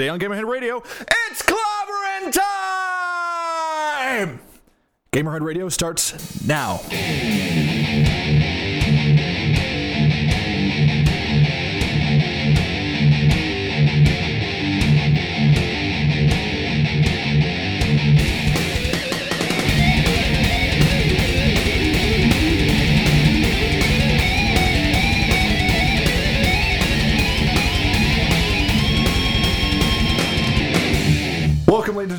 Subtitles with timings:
[0.00, 2.32] Today on Gamerhead Radio, it's clobbering
[4.16, 4.40] time!
[5.12, 6.80] Gamerhead Radio starts now.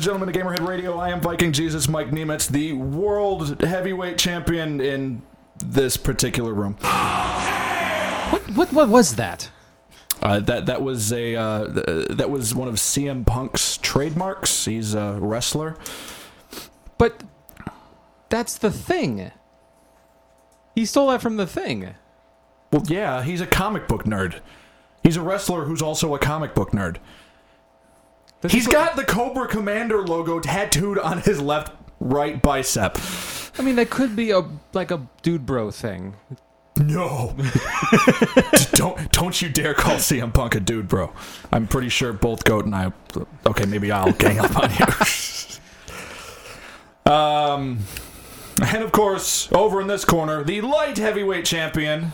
[0.02, 0.98] And gentlemen, to Gamerhead Radio.
[0.98, 5.22] I am Viking Jesus Mike Nemitz, the world heavyweight champion in
[5.64, 6.74] this particular room.
[8.32, 9.48] What, what what was that?
[10.20, 11.66] Uh, that that was a uh,
[12.10, 14.64] that was one of CM Punk's trademarks.
[14.64, 15.76] He's a wrestler.
[16.98, 17.22] But
[18.28, 19.30] that's the thing.
[20.74, 21.94] He stole that from the thing.
[22.72, 24.40] Well, yeah, he's a comic book nerd.
[25.04, 26.96] He's a wrestler who's also a comic book nerd.
[28.42, 32.98] This He's is- got the Cobra Commander logo tattooed on his left right bicep.
[33.58, 36.14] I mean, that could be a like a dude bro thing.
[36.78, 37.36] No.
[38.72, 41.12] don't don't you dare call CM Punk a dude, bro.
[41.52, 42.92] I'm pretty sure both Goat and I
[43.46, 44.86] Okay, maybe I'll gang up on you.
[47.12, 47.78] um
[48.62, 52.12] and of course, over in this corner, the light heavyweight champion,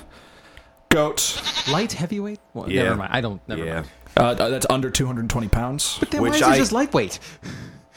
[0.89, 1.43] Goat.
[1.71, 2.41] Light heavyweight?
[2.55, 2.85] Well, Yeah.
[2.85, 3.13] Never mind.
[3.13, 3.47] I don't.
[3.49, 3.75] Never Yeah.
[3.75, 3.87] mind.
[4.17, 5.97] Uh, that's under 220 pounds.
[6.01, 7.19] But then Which why is I- it just lightweight?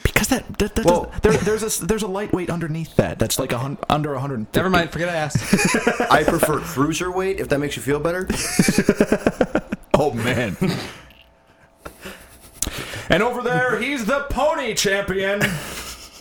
[0.04, 3.18] Because that, that, that Well- there, there's a there's a lightweight underneath that.
[3.18, 4.46] That's like a hun- under 100.
[4.54, 4.90] Never mind.
[4.90, 5.54] Forget I asked.
[6.10, 8.28] I prefer cruiserweight if that makes you feel better.
[9.94, 10.56] Oh man.
[13.10, 15.40] and over there, he's the pony champion.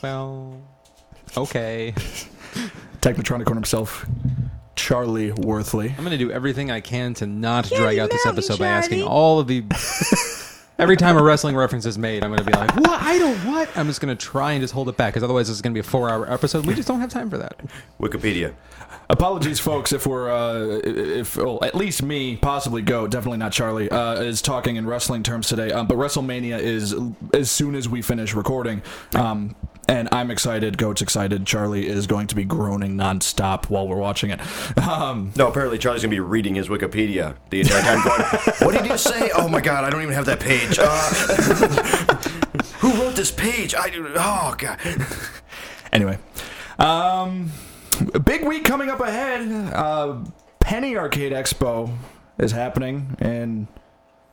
[0.04, 0.60] well,
[1.38, 1.94] okay.
[3.02, 4.06] Technotronic on himself,
[4.76, 5.96] Charlie Worthley.
[5.98, 9.40] I'm gonna do everything I can to not drag out this episode by asking all
[9.40, 9.64] of the.
[10.80, 13.02] Every time a wrestling reference is made, I'm gonna be like, "What?
[13.02, 15.56] I don't what?" I'm just gonna try and just hold it back because otherwise this
[15.56, 16.66] is gonna be a four-hour episode.
[16.66, 17.60] We just don't have time for that.
[18.00, 18.54] Wikipedia.
[19.08, 23.92] Apologies, folks, if we're uh, if well, at least me, possibly Go, definitely not Charlie,
[23.92, 25.72] uh, is talking in wrestling terms today.
[25.72, 26.96] Um, but WrestleMania is
[27.34, 28.82] as soon as we finish recording.
[29.14, 29.56] Um,
[29.88, 30.78] and I'm excited.
[30.78, 31.46] Goat's excited.
[31.46, 34.40] Charlie is going to be groaning nonstop while we're watching it.
[34.82, 38.04] Um, No, apparently Charlie's gonna be reading his Wikipedia the entire time.
[38.04, 38.22] Going,
[38.60, 39.32] what did you say?
[39.36, 40.78] Oh my god, I don't even have that page.
[40.80, 42.16] Uh,
[42.80, 43.74] who wrote this page?
[43.76, 43.92] I.
[44.16, 44.80] Oh god.
[45.94, 46.18] Anyway,
[46.80, 47.52] um,
[48.26, 49.74] big week coming up ahead.
[49.74, 50.24] Uh,
[50.60, 51.96] Penny Arcade Expo
[52.38, 53.68] is happening in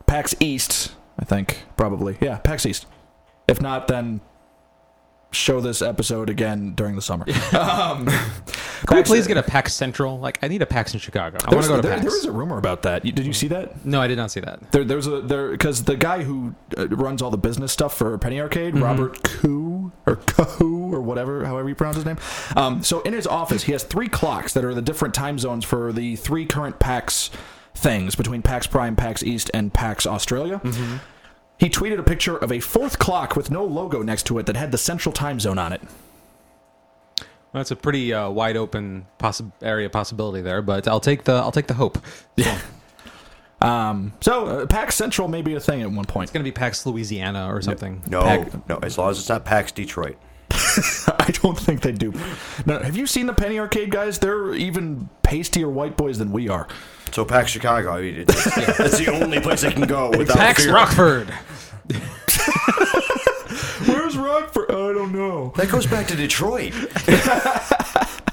[0.07, 2.17] PAX East, I think, probably.
[2.21, 2.87] Yeah, PAX East.
[3.47, 4.21] If not, then
[5.31, 7.27] show this episode again during the summer.
[7.59, 8.07] um,
[8.87, 10.19] Can we please get a PAX Central?
[10.19, 11.37] Like, I need a PAX in Chicago.
[11.45, 12.03] I want to go to there, PAX.
[12.07, 13.05] there is a rumor about that.
[13.05, 13.85] You- Did you see that?
[13.85, 14.73] no, I did not see that.
[14.73, 18.17] There, there's a there because the guy who uh, runs all the business stuff for
[18.19, 22.19] Penny Arcade, Robert Khoo or Kahoo or whatever, however you pronounce his name.
[22.57, 25.65] Um, so in his office, he has three clocks that are the different time zones
[25.65, 27.31] for the three current PAX
[27.75, 30.61] things between PAX Prime, PAX East, and PAX Australia.
[31.59, 34.57] He tweeted a picture of a fourth clock with no logo next to it that
[34.57, 35.81] had the central time zone on it.
[37.21, 41.33] Well, that's a pretty uh, wide open possi- area possibility there, but I'll take the
[41.33, 41.99] I'll take the hope.
[42.37, 42.59] Yeah.
[43.61, 46.25] Um, so uh, PAX Central may be a thing at one point.
[46.29, 48.03] It's gonna be PAX Louisiana or something.
[48.09, 48.79] No, Pack- no.
[48.83, 50.17] As long as it's not PAX Detroit.
[50.53, 52.13] I don't think they do.
[52.67, 54.21] No, have you seen the Penny Arcade guys?
[54.21, 56.69] They're even pastier white boys than we are.
[57.13, 57.93] So PAX Chicago.
[57.93, 58.45] I mean, it's,
[58.77, 60.75] that's the only place I can go without PAX fear.
[60.75, 61.31] Rockford.
[63.87, 64.71] Where's Rockford?
[64.71, 65.53] I don't know.
[65.57, 66.73] That goes back to Detroit.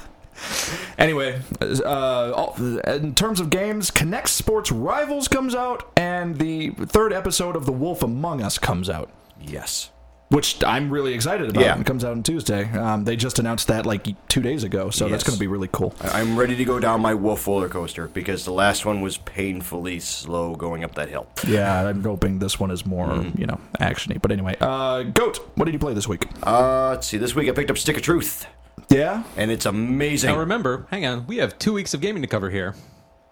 [0.98, 2.54] Anyway, uh, all-
[2.86, 7.72] in terms of games, Kinect Sports Rivals comes out, and the third episode of The
[7.72, 9.90] Wolf Among Us comes out, Yes.
[10.28, 11.62] Which I'm really excited about.
[11.62, 11.78] Yeah.
[11.78, 12.64] It comes out on Tuesday.
[12.72, 15.68] Um, they just announced that like two days ago, so that's going to be really
[15.70, 15.94] cool.
[16.00, 19.18] I- I'm ready to go down my wolf roller coaster because the last one was
[19.18, 21.26] painfully slow going up that hill.
[21.46, 24.20] Yeah, I'm hoping this one is more, you know, actiony.
[24.20, 26.26] But anyway, uh, Goat, what did you play this week?
[26.42, 27.18] Uh, let's see.
[27.18, 28.46] This week I picked up Stick of Truth,
[28.90, 30.30] Yeah, and it's amazing.
[30.30, 32.74] Now remember, hang on, we have two weeks of gaming to cover here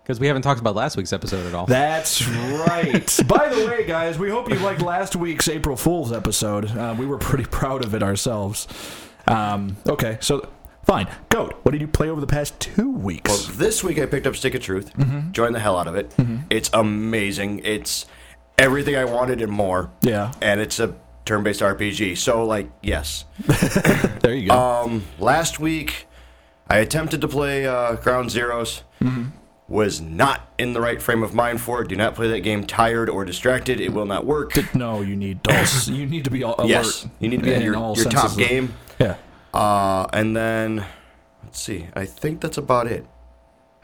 [0.05, 1.67] because we haven't talked about last week's episode at all.
[1.67, 3.21] That's right.
[3.27, 6.71] By the way, guys, we hope you liked last week's April Fool's episode.
[6.77, 8.69] Uh, we were pretty proud of it ourselves.
[9.27, 10.47] Um, okay, so
[10.85, 11.09] fine.
[11.31, 13.47] Goat, what did you play over the past two Well, weeks?
[13.57, 15.33] this week I picked up Stick of Truth, Mm-hmm.
[15.33, 16.15] joined the hell out of it.
[16.51, 17.61] It's amazing.
[17.65, 18.05] It's
[18.59, 19.91] everything I wanted and more.
[20.03, 20.33] Yeah.
[20.43, 22.19] And it's a turn-based RPG.
[22.19, 23.25] So, like, yes.
[24.21, 24.55] There you go.
[24.59, 26.07] Um, last week
[26.69, 28.83] I attempted to play uh, Ground Zeroes.
[29.67, 31.89] Was not in the right frame of mind for it.
[31.89, 33.81] Do not play that game tired or distracted.
[33.81, 34.53] It will not work.
[34.75, 35.89] No, you need dulls.
[35.89, 36.69] you need to be all alert.
[36.69, 38.75] Yes, you need to be in your, all your top senses of- game.
[38.99, 39.17] Yeah.
[39.53, 40.85] Uh, and then,
[41.45, 41.87] let's see.
[41.95, 43.07] I think that's about it.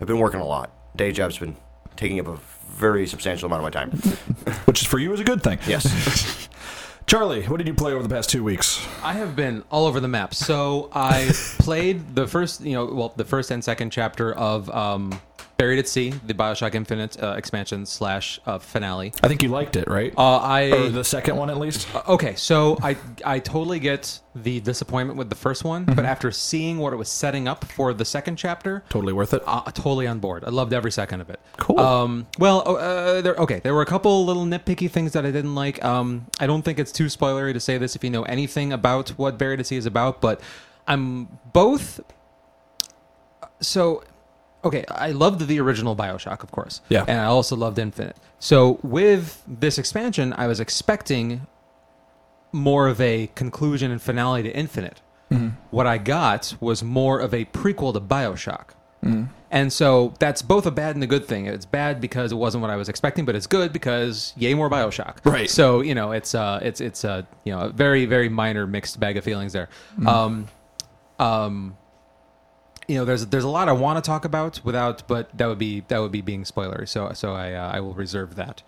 [0.00, 0.72] I've been working a lot.
[0.96, 1.56] Day job's been
[1.96, 2.38] taking up a
[2.72, 3.90] very substantial amount of my time.
[4.66, 5.58] Which is for you is a good thing.
[5.66, 6.48] Yes.
[7.06, 8.86] Charlie, what did you play over the past two weeks?
[9.02, 10.32] I have been all over the map.
[10.34, 15.20] So I played the first, you know, well, the first and second chapter of um,
[15.60, 19.12] Buried at Sea, the Bioshock Infinite uh, expansion slash uh, finale.
[19.22, 20.10] I think you liked it, right?
[20.16, 21.86] Uh, I or the second one, at least.
[22.08, 22.96] okay, so I
[23.26, 27.10] I totally get the disappointment with the first one, but after seeing what it was
[27.10, 29.42] setting up for the second chapter, Totally worth it.
[29.46, 30.44] uh, totally on board.
[30.46, 31.38] I loved every second of it.
[31.58, 31.78] Cool.
[31.78, 35.30] Um, well, oh, uh, there, okay, there were a couple little nitpicky things that I
[35.30, 35.84] didn't like.
[35.84, 39.10] Um, I don't think it's too spoilery to say this if you know anything about
[39.10, 40.40] what Buried at Sea is about, but
[40.88, 42.00] I'm both.
[43.60, 44.02] So,
[44.64, 46.80] okay, I loved the original Bioshock, of course.
[46.88, 47.04] Yeah.
[47.06, 48.16] And I also loved Infinite.
[48.38, 51.46] So with this expansion, I was expecting
[52.52, 55.00] more of a conclusion and finale to Infinite.
[55.70, 58.70] What I got was more of a prequel to Bioshock.
[59.52, 61.46] And so that's both a bad and a good thing.
[61.46, 64.68] It's bad because it wasn't what I was expecting, but it's good because yay more
[64.68, 65.16] Bioshock.
[65.24, 65.48] Right.
[65.48, 69.00] So you know it's uh it's it's a you know a very very minor mixed
[69.00, 69.68] bag of feelings there.
[70.06, 70.48] Um,
[71.18, 71.76] um,
[72.90, 75.58] you know there's there's a lot I want to talk about without, but that would
[75.58, 76.88] be that would be being spoilery.
[76.88, 78.62] So so I uh, I will reserve that.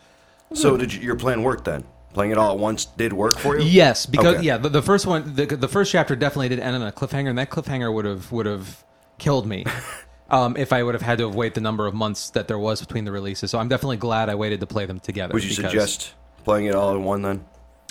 [0.54, 1.84] so did you, your plan work then?
[2.14, 3.64] Playing it all at once did work for you?
[3.64, 4.44] Yes, because Okay.
[4.44, 7.30] yeah, the, the first one, the, the first chapter definitely did end on a cliffhanger,
[7.30, 8.84] and that cliffhanger would have would have
[9.18, 9.64] killed me
[10.30, 12.58] um, if I would have had to have wait the number of months that there
[12.58, 13.50] was between the releases.
[13.50, 15.32] So I'm definitely glad I waited to play them together.
[15.32, 16.14] Would you because- suggest
[16.44, 17.44] playing it all in one then?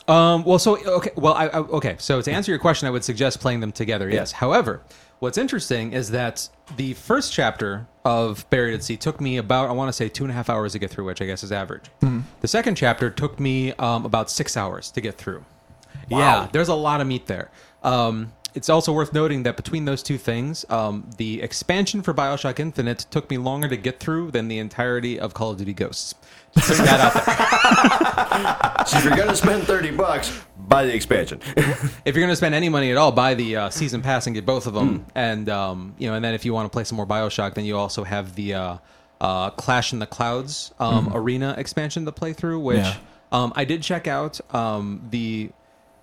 [0.07, 1.95] Um, well, so okay, well, I, I, okay.
[1.99, 4.09] So to answer your question, I would suggest playing them together.
[4.09, 4.31] Yes.
[4.31, 4.81] However,
[5.21, 9.71] what's interesting is that the first chapter of Buried at Sea took me about I
[9.71, 11.51] want to say two and a half hours to get through, which I guess is
[11.51, 11.85] average.
[12.41, 15.45] The second chapter took me um, about six hours to get through.
[16.09, 17.51] Yeah, there's a lot of meat there.
[17.83, 22.59] Um, it's also worth noting that between those two things, um, the expansion for Bioshock
[22.59, 26.15] Infinite took me longer to get through than the entirety of Call of Duty Ghosts.
[26.55, 28.67] Just that out there.
[28.87, 31.39] So if you're gonna spend thirty bucks, buy the expansion.
[31.57, 34.33] if you're going to spend any money at all, buy the uh, season pass and
[34.35, 35.05] get both of them.
[35.15, 37.65] And um, you know, and then if you want to play some more Bioshock, then
[37.65, 38.77] you also have the uh,
[39.19, 42.59] uh, Clash in the Clouds um, arena expansion to play through.
[42.59, 42.95] Which Yeah.
[43.31, 44.39] um, I did check out.
[44.55, 45.51] Um, the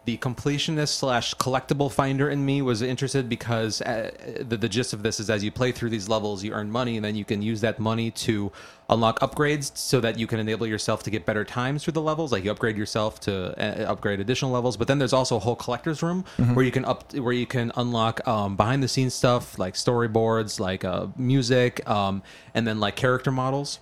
[0.08, 4.10] the completionist slash collectible finder in me was interested because uh,
[4.40, 6.96] the, the gist of this is as you play through these levels, you earn money,
[6.96, 8.50] and then you can use that money to
[8.88, 12.32] unlock upgrades so that you can enable yourself to get better times through the levels.
[12.32, 15.56] Like you upgrade yourself to uh, upgrade additional levels, but then there's also a whole
[15.56, 16.24] collector's room
[16.54, 20.58] where you can up where you can unlock um, behind the scenes stuff like storyboards,
[20.58, 22.22] like uh, music, um,
[22.54, 23.78] and then like character models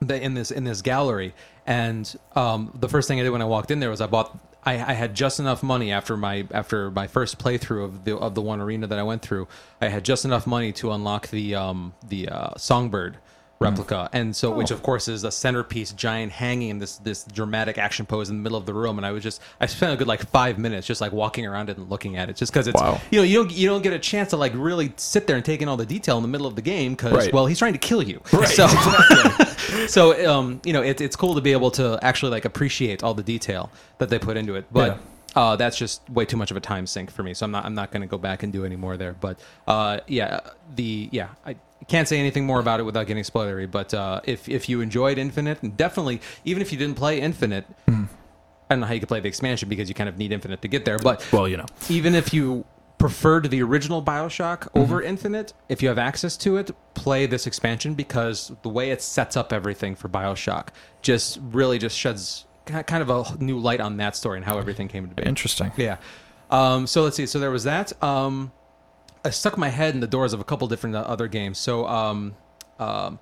[0.00, 1.32] the, in this in this gallery.
[1.64, 4.36] And um, the first thing I did when I walked in there was I bought.
[4.66, 8.34] I, I had just enough money after my after my first playthrough of the of
[8.34, 9.48] the one arena that I went through.
[9.80, 13.18] I had just enough money to unlock the um, the uh, songbird
[13.70, 17.78] replica, and so which of course is a centerpiece, giant hanging in this this dramatic
[17.78, 18.98] action pose in the middle of the room.
[18.98, 21.70] And I was just I spent a good like five minutes just like walking around
[21.70, 23.00] it and looking at it, just because it's Wow.
[23.10, 25.44] you know you don't you don't get a chance to like really sit there and
[25.44, 27.32] take in all the detail in the middle of the game because Right.
[27.32, 28.20] well he's trying to kill you.
[28.46, 28.66] So
[29.88, 33.14] so um, you know it, it's cool to be able to actually like appreciate all
[33.14, 34.66] the detail that they put into it.
[34.72, 35.00] But
[35.34, 37.34] uh, that's just way too much of a time sink for me.
[37.34, 39.14] So i'm not i'm not going to go back and do any more there.
[39.14, 40.40] But uh, yeah
[40.76, 41.56] the yeah i
[41.88, 45.18] can't say anything more about it without getting spoilery but uh, if if you enjoyed
[45.18, 47.66] infinite and definitely even if you didn't play infinite
[48.70, 50.62] I don't know how you could play the expansion because you kind of need Infinite
[50.62, 50.98] to get there.
[50.98, 51.66] But Well, you know.
[51.90, 52.64] even if you
[52.96, 57.94] preferred the original Bioshock over Infinite, if you have access to it, play this expansion
[57.94, 60.68] because the way it sets up everything for Bioshock
[61.02, 64.88] just really just sheds kind of a new light on that story and how everything
[64.88, 65.22] came to be.
[65.24, 65.70] Interesting.
[65.76, 65.98] Yeah.
[66.50, 67.26] Um, so let's see.
[67.26, 68.02] So there was that.
[68.02, 68.50] Um,
[69.24, 71.58] I stuck my head in the doors of a couple different uh, other games.
[71.58, 72.34] So um,
[72.78, 73.18] um,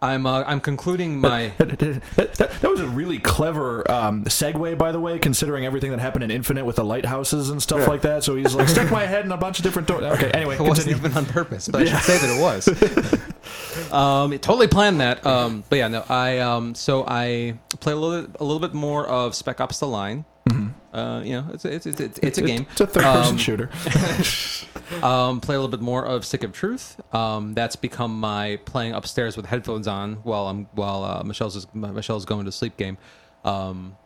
[0.00, 1.48] I'm uh, I'm concluding my.
[1.58, 5.98] that, that- that was a really clever um, segue, by the way, considering everything that
[6.00, 8.22] happened in Infinite with the lighthouses and stuff like that.
[8.24, 10.04] So he's like, stuck my head in a bunch of different doors.
[10.04, 13.92] Okay, anyway, It wasn't even on purpose, but I should say that it was.
[13.92, 15.24] um, it totally planned that.
[15.26, 18.74] Um, but yeah, no, I um, so I play a little bit, a little bit
[18.74, 20.24] more of Spec Ops: The Line.
[20.92, 22.66] Uh, you know, it's it's it's, it's, it's a game.
[22.72, 23.70] It's a third-person Um, shooter.
[25.02, 27.00] Um, play a little bit more of Stick of Truth.
[27.14, 32.26] Um, that's become my playing upstairs with headphones on while I'm while uh, Michelle's Michelle's
[32.26, 32.98] going to sleep game.
[33.42, 33.96] Um,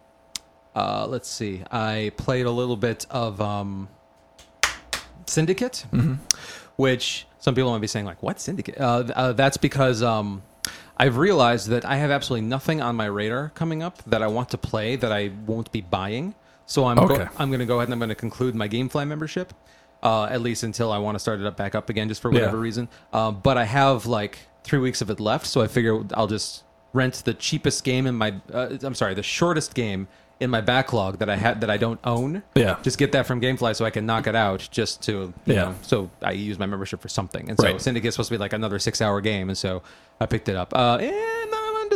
[0.76, 1.64] uh, let's see.
[1.72, 3.88] I played a little bit of um,
[5.26, 5.84] Syndicate,
[6.76, 10.42] which some people might be saying like, "What Syndicate?" Uh, uh, that's because um,
[10.96, 14.50] I've realized that I have absolutely nothing on my radar coming up that I want
[14.50, 16.34] to play that I won't be buying.
[16.66, 19.06] So I'm go- I'm going to go ahead and I'm going to conclude my GameFly
[19.06, 19.52] membership,
[20.02, 22.30] uh, at least until I want to start it up back up again, just for
[22.30, 22.62] whatever Yeah.
[22.62, 22.88] reason.
[23.12, 26.64] Um, but I have like three weeks of it left, so I figure I'll just
[26.92, 28.34] rent the cheapest game in my.
[28.52, 30.08] Uh, I'm sorry, the shortest game
[30.38, 32.42] in my backlog that I had that I don't own.
[32.54, 32.76] Yeah.
[32.82, 35.12] Just get that from GameFly so I can knock it out just to
[35.46, 35.54] you Yeah.
[35.54, 37.48] know so I use my membership for something.
[37.48, 37.80] And so Right.
[37.80, 39.82] Syndicate's supposed to be like another six hour game, and so
[40.20, 40.74] I picked it up.
[40.76, 40.98] Uh,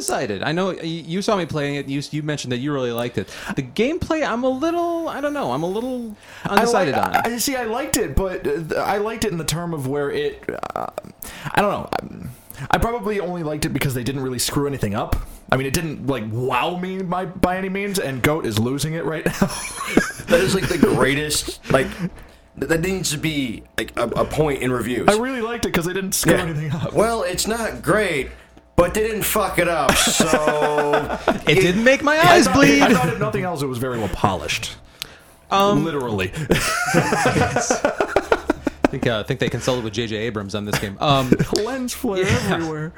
[0.01, 0.43] I'm undecided.
[0.43, 1.89] I know you saw me playing it.
[1.89, 3.29] You you mentioned that you really liked it.
[3.55, 5.09] The gameplay, I'm a little.
[5.09, 5.53] I don't know.
[5.53, 6.17] I'm a little
[6.49, 7.33] undecided I, on like, it.
[7.33, 7.57] I, see.
[7.57, 10.43] I liked it, but uh, I liked it in the term of where it.
[10.75, 10.87] Uh,
[11.53, 11.89] I don't know.
[11.93, 15.17] I, I probably only liked it because they didn't really screw anything up.
[15.53, 18.95] I mean, it didn't like wow me by by any means, and Goat is losing
[18.95, 19.33] it right now.
[20.31, 21.59] That is like the greatest.
[21.73, 21.89] Like
[22.57, 25.09] that needs to be like a, a point in reviews.
[25.09, 26.43] I really liked it because they didn't screw Yeah.
[26.43, 26.93] anything up.
[26.93, 28.29] Well, it's not great,
[28.81, 32.83] but they didn't fuck it up, so It didn't make my eyes thought, bleed.
[32.83, 34.77] I thought if nothing else, it was very well polished.
[35.51, 36.33] Um, Literally.
[38.83, 40.17] I think, uh, I think they consulted with J.J.
[40.17, 40.97] Abrams on this game.
[41.01, 42.93] Um, Lens flare everywhere.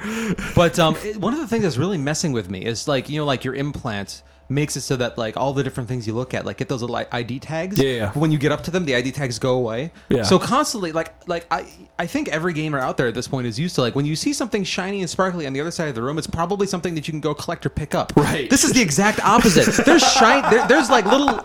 [0.55, 3.19] But um, it- one of the things that's really messing with me is like you
[3.21, 6.35] know, like your implant makes it so that like all the different things you look
[6.35, 7.79] at, like get those little ID tags.
[7.79, 8.13] Yeah, yeah.
[8.13, 9.93] When you get up to them, the ID tags go away.
[10.09, 10.23] Yeah.
[10.23, 11.67] So constantly, like like I
[11.99, 14.17] I think every gamer out there at this point is used to like when you
[14.17, 16.95] see something shiny and sparkly on the other side of the room, it's probably something
[16.95, 18.13] that you can go collect or pick up.
[18.17, 18.49] Right.
[18.51, 19.85] This is the exact opposite.
[19.85, 20.49] There's shine.
[20.51, 21.39] There, there's like little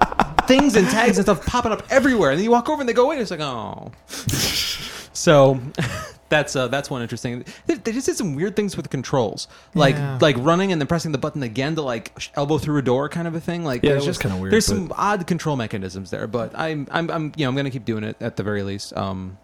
[0.47, 2.93] things and tags and stuff popping up everywhere, and then you walk over and they
[2.93, 3.91] go away, and it's like oh.
[5.17, 5.59] So
[6.29, 7.45] that's uh, that's one interesting.
[7.65, 10.17] They, they just did some weird things with the controls, like Yeah.
[10.21, 13.27] like running and then pressing the button again to like elbow through a door, kind
[13.27, 13.63] of a thing.
[13.63, 16.51] Like Yeah, there's was just kinda weird, There's but- some odd control mechanisms there, but
[16.57, 18.95] I'm I'm, I'm you know I'm gonna keep doing it at the very least.
[18.97, 19.37] Um,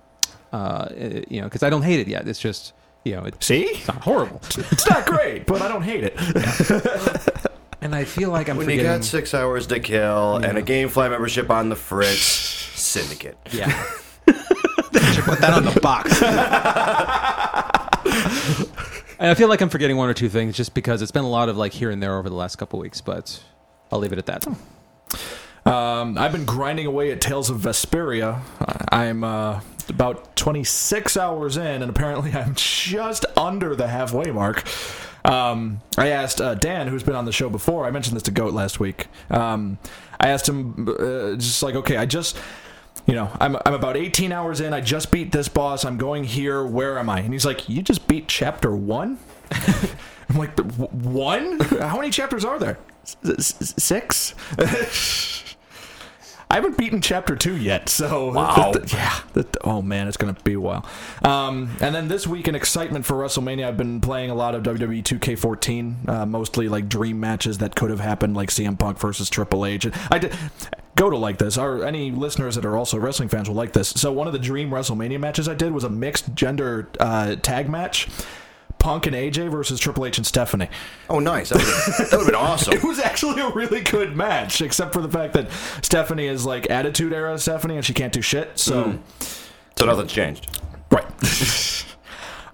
[0.52, 2.28] uh, eh, you know, because I don't hate it yet.
[2.28, 2.74] It's just
[3.06, 3.82] you know it's See?
[3.88, 4.40] not horrible,
[4.72, 6.16] It's not great, but I don't hate it.
[7.82, 9.00] and I feel like I'm when you forgetting.
[9.00, 13.38] got six hours to kill and a GameFly membership on the fritz, Syndicate.
[13.52, 13.84] yeah.
[15.14, 16.22] should put that on the box.
[19.20, 21.30] and I feel like I'm forgetting one or two things just because it's been a
[21.30, 23.42] lot of like here and there over the last couple weeks, but
[23.92, 24.48] I'll leave it at that.
[25.66, 28.42] Um, I've been grinding away at Tales of Vesperia.
[28.92, 34.64] I'm uh, about 26 hours in, and apparently I'm just under the halfway mark.
[35.26, 37.86] Um, I asked uh, Dan, who's been on the show before.
[37.86, 39.08] I mentioned this to Goat last week.
[39.30, 39.78] Um,
[40.20, 42.38] I asked him, uh, just like, okay, I just,
[43.06, 44.74] you know, I'm I'm about 18 hours in.
[44.74, 45.84] I just beat this boss.
[45.86, 46.64] I'm going here.
[46.64, 47.20] Where am I?
[47.20, 49.18] And he's like, you just beat chapter one.
[50.30, 51.60] I'm like, one?
[51.80, 52.78] How many chapters are there?
[53.26, 54.34] S- Six?
[56.54, 58.74] I haven't beaten chapter two yet, so Wow.
[58.94, 59.20] yeah.
[59.34, 60.86] that- oh man, it's gonna be a while.
[61.24, 64.62] Um, and then this week in excitement for WrestleMania, I've been playing a lot of
[64.62, 69.32] WWE 2K14, uh, mostly like dream matches that could have happened, like CM Punk versus
[69.32, 69.88] Triple H.
[70.12, 70.36] I did.
[70.96, 71.58] Go to like this.
[71.58, 73.90] Or any listeners that are also wrestling fans will like this.
[73.90, 77.68] So one of the dream WrestleMania matches I did was a mixed gender uh, tag
[77.68, 78.08] match.
[78.84, 80.68] Punk and AJ versus Triple H and Stephanie.
[81.10, 81.50] Oh, nice.
[81.50, 81.60] That
[82.12, 82.74] would have been awesome.
[82.74, 85.50] It was actually a really good match, except for the fact that
[85.82, 88.60] Stephanie is like Attitude Era Stephanie and she can't do shit.
[88.60, 89.00] So,
[89.78, 90.60] So nothing's changed.
[90.92, 91.06] right.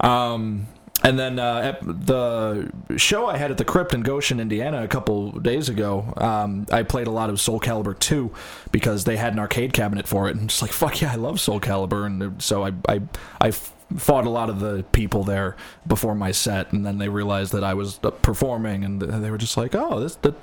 [0.00, 0.68] um,
[1.02, 4.88] and then uh, at the show I had at the Crypt in Goshen, Indiana, a
[4.88, 8.30] couple days ago, um, I played a lot of Soul Calibur 2
[8.70, 10.36] because they had an arcade cabinet for it.
[10.36, 12.06] And just like, fuck yeah, I love Soul Calibur.
[12.06, 13.00] And so I, I,
[13.40, 13.50] I
[13.96, 15.56] fought a lot of the people there
[15.86, 16.72] before my set.
[16.72, 20.00] And then they realized that I was uh, performing and they were just like, oh,
[20.00, 20.34] this, the,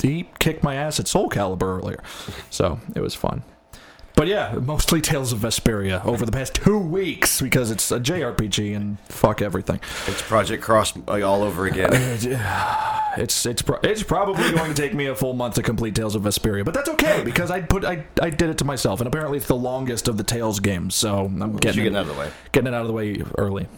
[0.00, 2.02] he kicked my ass at Soul Calibur earlier.
[2.50, 3.42] So it was fun.
[4.16, 8.76] But yeah, mostly Tales of Vesperia over the past two weeks because it's a JRPG
[8.76, 9.80] and fuck everything.
[10.06, 11.90] It's Project Cross like, all over again.
[13.16, 16.16] It's it's pro- it's probably going to take me a full month to complete Tales
[16.16, 19.06] of Vesperia, but that's okay because I put I, I did it to myself, and
[19.06, 22.08] apparently it's the longest of the Tales games, so I'm getting you're it, getting out
[22.08, 22.30] of the way.
[22.50, 23.68] getting it out of the way early.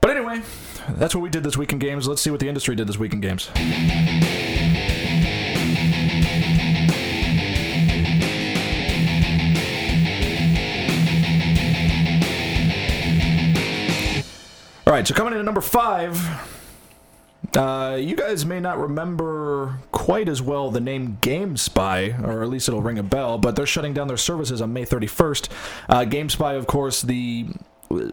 [0.00, 0.42] But anyway,
[0.88, 2.08] that's what we did this week in games.
[2.08, 3.50] Let's see what the industry did this week in games.
[14.88, 16.18] All right, so coming in at number five,
[17.54, 22.68] uh, you guys may not remember quite as well the name GameSpy, or at least
[22.68, 25.50] it'll ring a bell, but they're shutting down their services on May 31st.
[25.90, 27.48] Uh, GameSpy, of course, the
[27.90, 28.12] uh,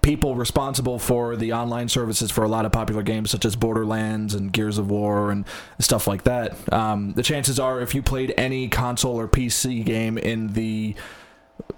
[0.00, 4.34] people responsible for the online services for a lot of popular games such as Borderlands
[4.34, 5.44] and Gears of War and
[5.80, 6.72] stuff like that.
[6.72, 10.94] Um, the chances are, if you played any console or PC game in the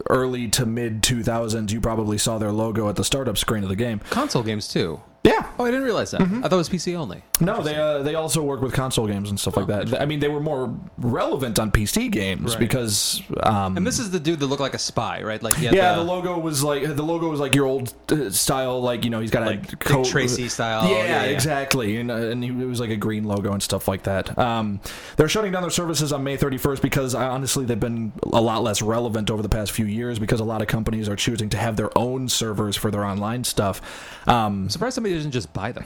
[0.08, 3.76] early to mid 2000s, you probably saw their logo at the startup screen of the
[3.76, 4.00] game.
[4.10, 5.00] Console games too.
[5.22, 5.46] Yeah.
[5.58, 6.22] Oh, I didn't realize that.
[6.22, 7.22] I thought it was PC only.
[7.40, 10.00] No, they uh, they also work with console games and stuff like that.
[10.00, 12.58] I mean, they were more relevant on PC games Right.
[12.58, 15.42] because um, And this is the dude that looked like a spy, right?
[15.42, 18.30] Like he had yeah, the, logo was like the logo was like your old uh,
[18.30, 20.88] style, like you know he's got Like a Dick coat Tracy style.
[20.88, 21.22] Yeah, Yeah, yeah.
[21.24, 24.38] exactly, and, uh, and he, it was like a green logo and stuff like that.
[24.38, 24.80] Um,
[25.16, 28.62] they're shutting down their services on May 31st because uh, honestly they've been a lot
[28.62, 31.58] less relevant over the past few years because a lot of companies are choosing to
[31.58, 33.82] have their own servers for their online stuff.
[34.26, 35.84] Um, I'm surprised somebody doesn't just buy them.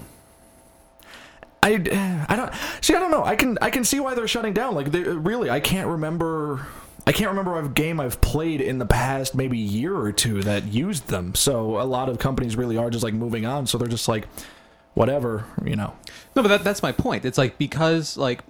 [1.62, 1.72] I,
[2.28, 2.94] I don't see.
[2.94, 3.24] I don't know.
[3.24, 4.74] I can I can see why they're shutting down.
[4.74, 6.66] Like they, really, I can't remember.
[7.06, 10.64] I can't remember a game I've played in the past maybe year or two that
[10.64, 11.34] used them.
[11.34, 13.66] So a lot of companies really are just like moving on.
[13.66, 14.26] So they're just like,
[14.94, 15.92] whatever, you know.
[16.34, 17.26] No, but that, that's my point.
[17.26, 18.40] It's like because like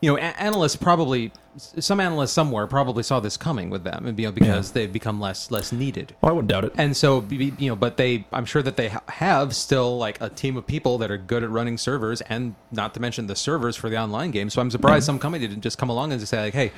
[0.00, 4.18] you know a- analysts probably some analysts somewhere probably saw this coming with them, and
[4.18, 6.14] you know because they've become less less needed.
[6.20, 6.72] Well, I wouldn't doubt it.
[6.76, 10.28] And so, you know, but they, I'm sure that they ha- have still like a
[10.28, 13.76] team of people that are good at running servers, and not to mention the servers
[13.76, 14.48] for the online game.
[14.48, 15.06] So I'm surprised mm-hmm.
[15.06, 16.72] some company didn't just come along and just say like, "Hey,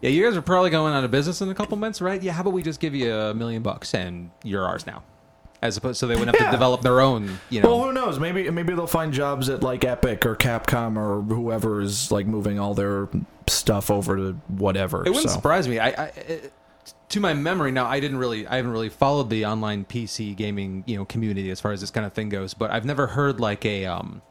[0.00, 2.22] yeah, you guys are probably going out of business in a couple months, right?
[2.22, 5.02] Yeah, how about we just give you a million bucks and you're ours now?"
[5.62, 6.50] As opposed, so they wouldn't have Yeah.
[6.50, 7.68] to develop their own, you know.
[7.76, 8.18] Well, who knows?
[8.18, 12.58] Maybe maybe they'll find jobs at like Epic or Capcom or whoever is like moving
[12.58, 13.08] all their
[13.46, 15.04] stuff over to whatever.
[15.04, 15.34] It wouldn't so.
[15.36, 15.78] surprise me.
[15.78, 16.12] I, I
[17.10, 20.82] to my memory now, I didn't really, I haven't really followed the online PC gaming,
[20.86, 22.54] you know, community as far as this kind of thing goes.
[22.54, 24.22] But I've never heard like a, um,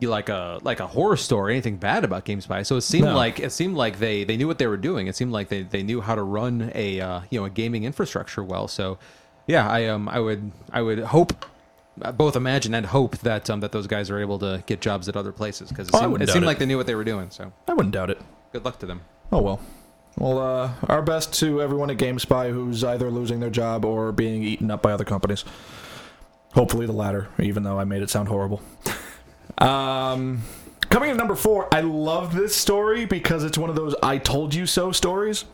[0.00, 2.64] you like a like a horror story, anything bad about GameSpy.
[2.66, 3.14] So it seemed No.
[3.16, 5.06] like it seemed like they they knew what they were doing.
[5.06, 7.84] It seemed like they they knew how to run a uh, you know a gaming
[7.84, 8.66] infrastructure well.
[8.68, 8.98] So
[9.46, 11.44] yeah, I um I would I would hope.
[12.16, 15.16] Both imagine and hope that um, that those guys are able to get jobs at
[15.16, 16.46] other places because it Oh, I seemed, wouldn't it seemed it.
[16.48, 17.30] like they knew what they were doing.
[17.30, 18.20] So I wouldn't doubt it.
[18.52, 19.02] good luck to them.
[19.30, 19.60] Oh well.
[20.18, 24.42] Well, uh, our best to everyone at GameSpy who's either losing their job or being
[24.42, 25.44] eaten up by other companies.
[26.54, 28.60] Hopefully the latter, even though I made it sound horrible.
[29.58, 30.42] Um,
[30.90, 34.52] coming in number four, I love this story because it's one of those "I told
[34.52, 35.44] you so" stories.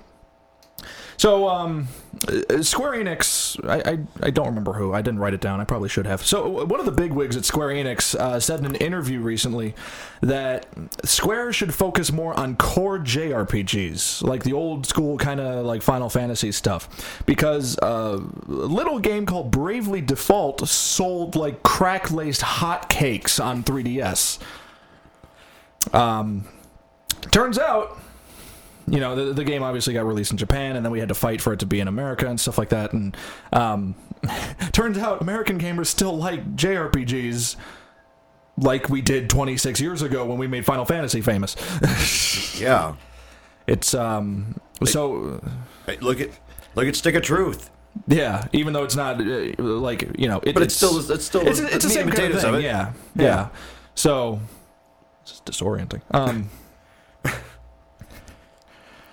[1.20, 1.86] So, um,
[2.28, 4.94] uh, Square Enix, I, I, I don't remember who.
[4.94, 5.60] I didn't write it down.
[5.60, 6.24] I probably should have.
[6.24, 9.74] So, one of the big wigs at Square Enix uh, said in an interview recently
[10.22, 10.64] that
[11.04, 16.08] Square should focus more on core JRPGs, like the old school kind of like Final
[16.08, 23.44] Fantasy stuff, because uh, a little game called Bravely Default sold like crack laced hotcakes
[23.44, 24.38] on 3DS.
[25.92, 26.46] Um,
[27.30, 28.00] turns out
[28.90, 31.14] you know, the, the game obviously got released in Japan, and then we had to
[31.14, 32.92] fight for it to be in America and stuff like that.
[32.92, 33.16] And
[33.52, 33.94] um,
[34.72, 37.56] turns out American gamers still like JRPGs
[38.58, 41.56] like we did 26 years ago when we made Final Fantasy famous.
[42.60, 42.94] Yeah.
[43.66, 45.40] it's um, so
[45.86, 46.28] Hey, look at
[46.74, 47.70] look at Stick of Truth.
[48.06, 51.46] yeah, even though it's not uh, like you know, it, But it's still it's still
[51.46, 52.48] it's, it's the same kind of thing.
[52.50, 52.62] of it.
[52.64, 53.48] Yeah, yeah,
[53.94, 54.40] So
[55.22, 56.02] it's disorienting.
[56.10, 56.50] Um,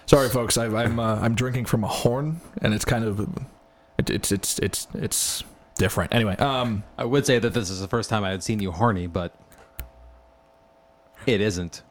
[0.07, 0.57] sorry, folks.
[0.57, 3.19] I, I'm uh, I'm drinking from a horn, and it's kind of
[3.99, 5.43] it, it's it's it's it's
[5.75, 6.13] different.
[6.15, 8.71] Anyway, um, I would say that this is the first time I had seen you
[8.71, 9.33] horny, but
[11.25, 11.83] it isn't.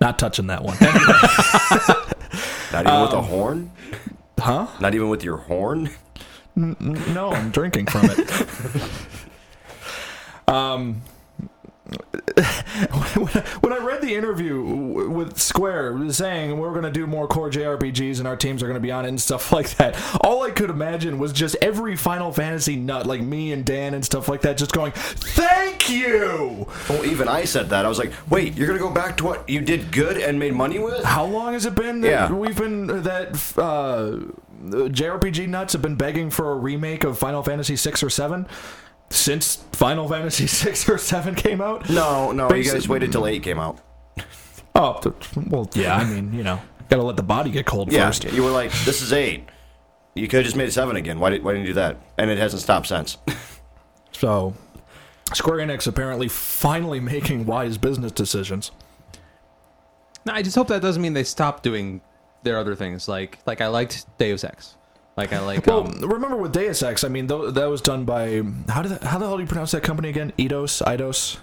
[0.00, 0.76] not touching that one.
[2.72, 3.70] Not even with a Um, horn.
[4.38, 4.66] huh?
[4.80, 5.88] Not even with your horn.
[6.56, 6.76] N-
[7.14, 8.82] No, I'm drinking from it.
[10.48, 11.00] um,
[13.60, 18.18] when I read the interview with Square saying we're going to do more core JRPGs
[18.18, 20.50] and our teams are going to be on it and stuff like that, all I
[20.50, 24.42] could imagine was just every Final Fantasy nut, like me and Dan and stuff like
[24.42, 27.84] that, just going, "Thank you." Well, even I said that.
[27.84, 30.54] I was like, wait, you're gonna go back to what you did good and made
[30.54, 31.04] money with?
[31.04, 32.32] How long has it been that Yeah.
[32.32, 34.18] we've been that uh,
[34.64, 38.46] JRPG nuts have been begging for a remake of Final Fantasy six or seven?
[39.10, 41.88] Since Final Fantasy six or seven came out?
[41.88, 43.80] No, no, you guys waited till eight came out.
[44.74, 45.00] Oh,
[45.48, 45.96] well, yeah.
[45.96, 48.24] I mean, you know, gotta let the body get cold Yeah, first.
[48.24, 49.48] you were like, this is eight.
[50.14, 51.18] You could have just made it seven again.
[51.20, 51.98] Why, did, why didn't you do that?
[52.18, 53.16] And it hasn't stopped since.
[54.12, 54.54] So,
[55.34, 58.70] Square Enix apparently finally making wise business decisions.
[60.24, 62.00] No, I just hope that doesn't mean they stop doing
[62.42, 63.08] their other things.
[63.08, 64.74] Like, like I liked Deus Ex.
[65.16, 65.66] Like I like.
[65.66, 68.92] Well, um, remember with Deus Ex, I mean, tho- that was done by how did
[68.92, 70.32] that, how the hell do you pronounce that company again?
[70.38, 71.38] Eidos, Eidos.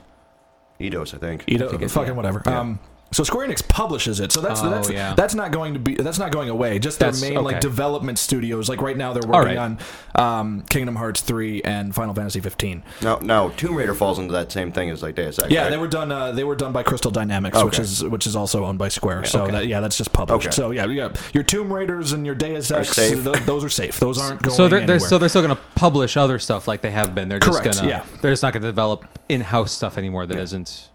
[0.80, 1.46] Eidos, I think.
[1.48, 2.14] Eidos, fucking yeah.
[2.14, 2.44] whatever.
[2.46, 2.60] Yeah.
[2.60, 2.80] Um,
[3.14, 4.32] So Square Enix publishes it.
[4.32, 5.14] So that's Oh, that's yeah.
[5.16, 6.80] that's not going to be that's not going away.
[6.80, 7.46] Just their That's- main okay.
[7.46, 8.70] like development studios.
[8.70, 9.78] Like right now they're working right.
[10.16, 12.84] on um, Kingdom Hearts 3 and Final Fantasy 15.
[13.02, 15.50] Now, now Tomb Raider falls into that same thing as like Deus Ex.
[15.52, 15.70] Yeah, right?
[15.70, 16.12] they were done.
[16.12, 19.26] Uh, they were done by Crystal Dynamics, which is which is also owned by Square.
[19.26, 19.52] So Okay.
[19.52, 20.48] that, yeah, that's just published.
[20.48, 20.56] Okay.
[20.56, 23.24] So yeah, yeah, your Tomb Raiders and your Deus Ex, safe.
[23.24, 24.00] th- those are safe.
[24.00, 26.82] Those aren't going So they're, they're so they're still going to publish other stuff like
[26.82, 27.30] they have been.
[27.30, 28.06] They're just gonna yeah.
[28.22, 30.90] they're just not going to develop in-house stuff anymore that not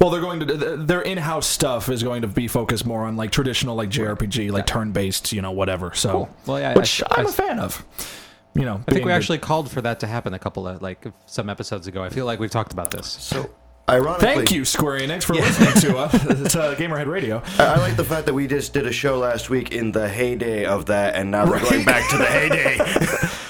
[0.00, 3.30] well, they're going to their in-house stuff is going to be focused more on like
[3.30, 5.92] traditional like JRPG, like turn-based, you know, whatever.
[5.94, 6.36] So, Cool.
[6.46, 7.84] Well, yeah, which I- I, am a fan of.
[8.54, 11.04] You know, I think we actually called for that to happen a couple of like
[11.26, 12.02] some episodes ago.
[12.02, 13.06] I feel like we've talked about this.
[13.06, 13.50] So,
[13.88, 16.14] ironically, Thank you, Square Enix, for listening to us.
[16.40, 17.40] It's uh, Gamerhead Radio.
[17.58, 20.08] I, I like the fact that we just did a show last week in the
[20.08, 22.78] heyday of that, and now we're going back to the heyday.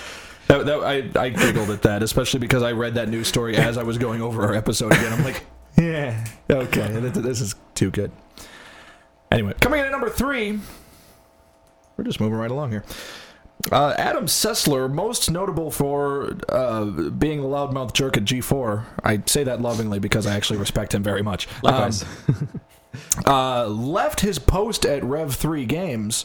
[0.48, 3.76] That, that, I, I giggled at that, especially because I read that news story as
[3.76, 5.12] I was going over our episode again.
[5.12, 5.44] I'm like,
[5.78, 8.10] yeah, okay, th- th- this is too good.
[9.30, 10.58] Anyway, coming in at number three,
[11.96, 12.84] we're just moving right along here.
[13.72, 18.84] Uh, Adam Sessler, most notable for uh, being a loudmouth jerk at G4.
[19.02, 21.48] I say that lovingly because I actually respect him very much.
[21.62, 22.04] Likewise.
[22.28, 22.60] Um,
[23.26, 26.24] uh, left his post at Rev3 Games.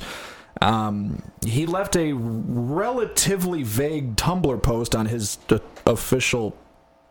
[0.61, 5.39] Um, he left a relatively vague Tumblr post on his
[5.85, 6.55] official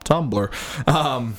[0.05, 0.89] Tumblr.
[0.89, 1.35] Um,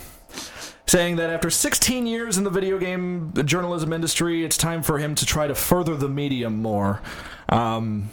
[0.86, 5.15] saying that after 16 years in the video game journalism industry, it's time for him
[5.15, 7.02] to try to further the medium more.
[7.50, 8.10] Um,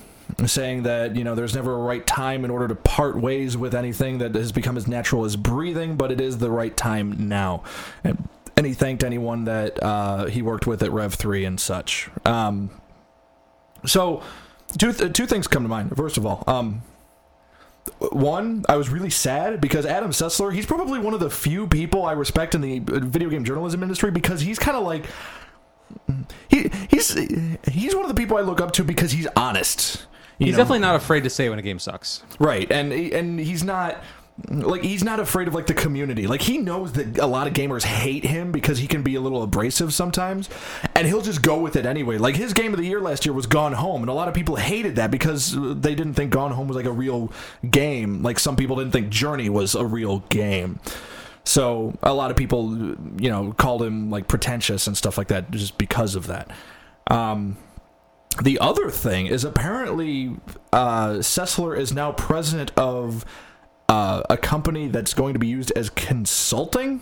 [0.46, 3.74] saying that you know there's never a right time in order to part ways with
[3.74, 7.62] anything that has become as natural as breathing, but it is the right time now.
[8.04, 12.08] And, and he thanked anyone that uh, he worked with at Rev Three and such.
[12.24, 12.70] Um,
[13.86, 14.22] so,
[14.78, 15.96] two th- two things come to mind.
[15.96, 16.82] First of all, um,
[17.98, 22.04] one, I was really sad because Adam Sessler, he's probably one of the few people
[22.04, 25.06] I respect in the uh, video game journalism industry because he's kind of like
[26.48, 27.14] he he's
[27.68, 30.06] he's one of the people I look up to because he's honest.
[30.38, 30.58] He's know?
[30.58, 32.22] definitely not afraid to say when a game sucks.
[32.38, 34.02] right, and and he's not
[34.48, 36.26] like he's not afraid of like the community.
[36.26, 39.20] Like he knows that a lot of gamers hate him because he can be a
[39.20, 40.48] little abrasive sometimes,
[40.94, 42.18] and he'll just go with it anyway.
[42.18, 44.34] Like his game of the year last year was Gone Home, and a lot of
[44.34, 47.32] people hated that because they didn't think Gone Home was like a real
[47.68, 48.22] game.
[48.22, 50.80] Like some people didn't think Journey was a real game.
[51.44, 52.70] So a lot of people,
[53.18, 56.50] you know, called him like pretentious and stuff like that just because of that.
[57.10, 57.56] Um,
[58.42, 60.36] the other thing is apparently
[60.72, 63.24] uh, Sessler is now president of
[63.90, 67.00] uh, a company that's going to be used as consulting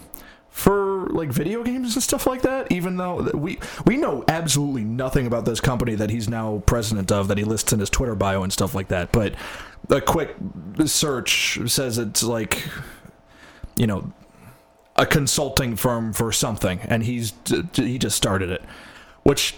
[0.48, 2.72] for like video games and stuff like that.
[2.72, 7.28] Even though we we know absolutely nothing about this company that he's now president of,
[7.28, 9.12] that he lists in his Twitter bio and stuff like that.
[9.12, 9.34] But
[9.90, 10.34] a quick
[10.86, 12.66] search says it's like
[13.76, 14.10] you know
[14.96, 17.34] a consulting firm for something, and he's
[17.74, 18.62] he just started it,
[19.24, 19.56] which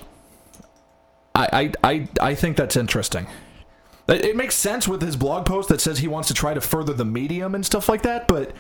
[1.37, 3.29] I I I, I think that's interesting.
[4.11, 6.93] It makes sense with his blog post that says he wants to try to further
[6.93, 8.53] the medium and stuff like that, but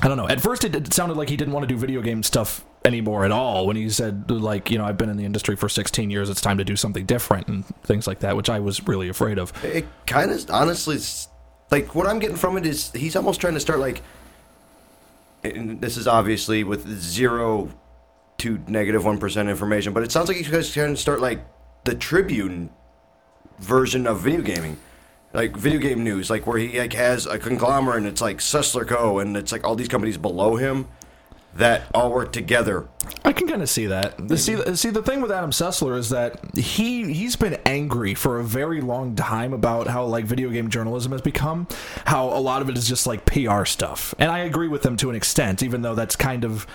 [0.00, 0.28] I don't know.
[0.28, 3.30] At first, it, sounded like he didn't want to do video game stuff anymore at
[3.30, 6.30] all when he said, like, you know, I've been in the industry for 16 years,
[6.30, 9.38] it's time to do something different and things like that, which I was really afraid
[9.38, 9.52] of.
[9.64, 10.98] it kind of honestly
[11.70, 14.02] like what i'm getting from it is he's almost trying to start like
[15.42, 17.68] and this is obviously with zero
[18.38, 19.18] to negative 1
[19.48, 21.44] information but it sounds like he's trying to start like
[21.84, 22.70] the tribune
[23.64, 24.76] version of video gaming
[25.32, 28.86] like video game news like where he like has a conglomerate and it's like Sessler
[28.86, 30.86] Co and it's like all these companies below him
[31.54, 32.88] that all work together
[33.24, 34.28] I can kind of see that.
[34.28, 38.38] The- See, see, the thing with Adam Sessler is that he he's been angry for
[38.40, 41.66] a very long time about how like video game journalism has become,
[42.06, 44.96] how a lot of it is just like PR stuff, and I agree with him
[44.98, 46.66] to an extent, even though that's kind of.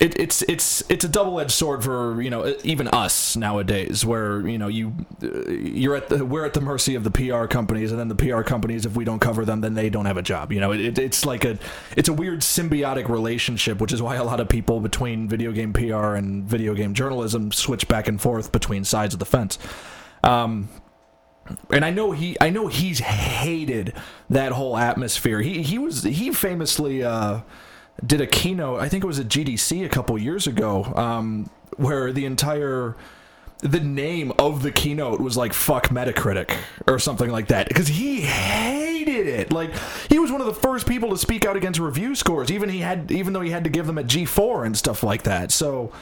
[0.00, 4.46] It, it's it's it's a double edged sword for you know even us nowadays, where
[4.48, 7.92] you know you uh, you're at the, we're at the mercy of the PR companies,
[7.92, 10.22] and then the PR companies, if we don't cover them, then they don't have a
[10.22, 10.52] job.
[10.52, 11.58] You know, it, it's like a
[11.98, 15.74] it's a weird symbiotic relationship, which is why a lot of people between video game
[15.74, 19.58] PR and video game journalism switch back and forth between sides of the fence.
[20.24, 20.70] Um,
[21.70, 23.94] and I know he I know he's hated
[24.30, 25.40] that whole atmosphere.
[25.40, 27.40] He he was he famously uh,
[28.04, 28.80] did a keynote.
[28.80, 32.96] I think it was at GDC a couple years ago, um, where the entire
[33.58, 36.54] the name of the keynote was like "fuck Metacritic"
[36.86, 39.52] or something like that because he hated it.
[39.52, 39.70] Like
[40.08, 42.50] he was one of the first people to speak out against review scores.
[42.50, 45.24] Even he had even though he had to give them at G4 and stuff like
[45.24, 45.50] that.
[45.50, 45.92] So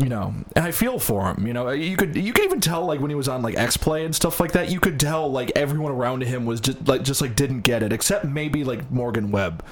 [0.00, 1.46] you know, I feel for him.
[1.46, 3.76] You know, you could you could even tell like when he was on like X
[3.76, 4.70] Play and stuff like that.
[4.70, 7.92] You could tell like everyone around him was just like just like didn't get it,
[7.92, 9.64] except maybe like Morgan Webb.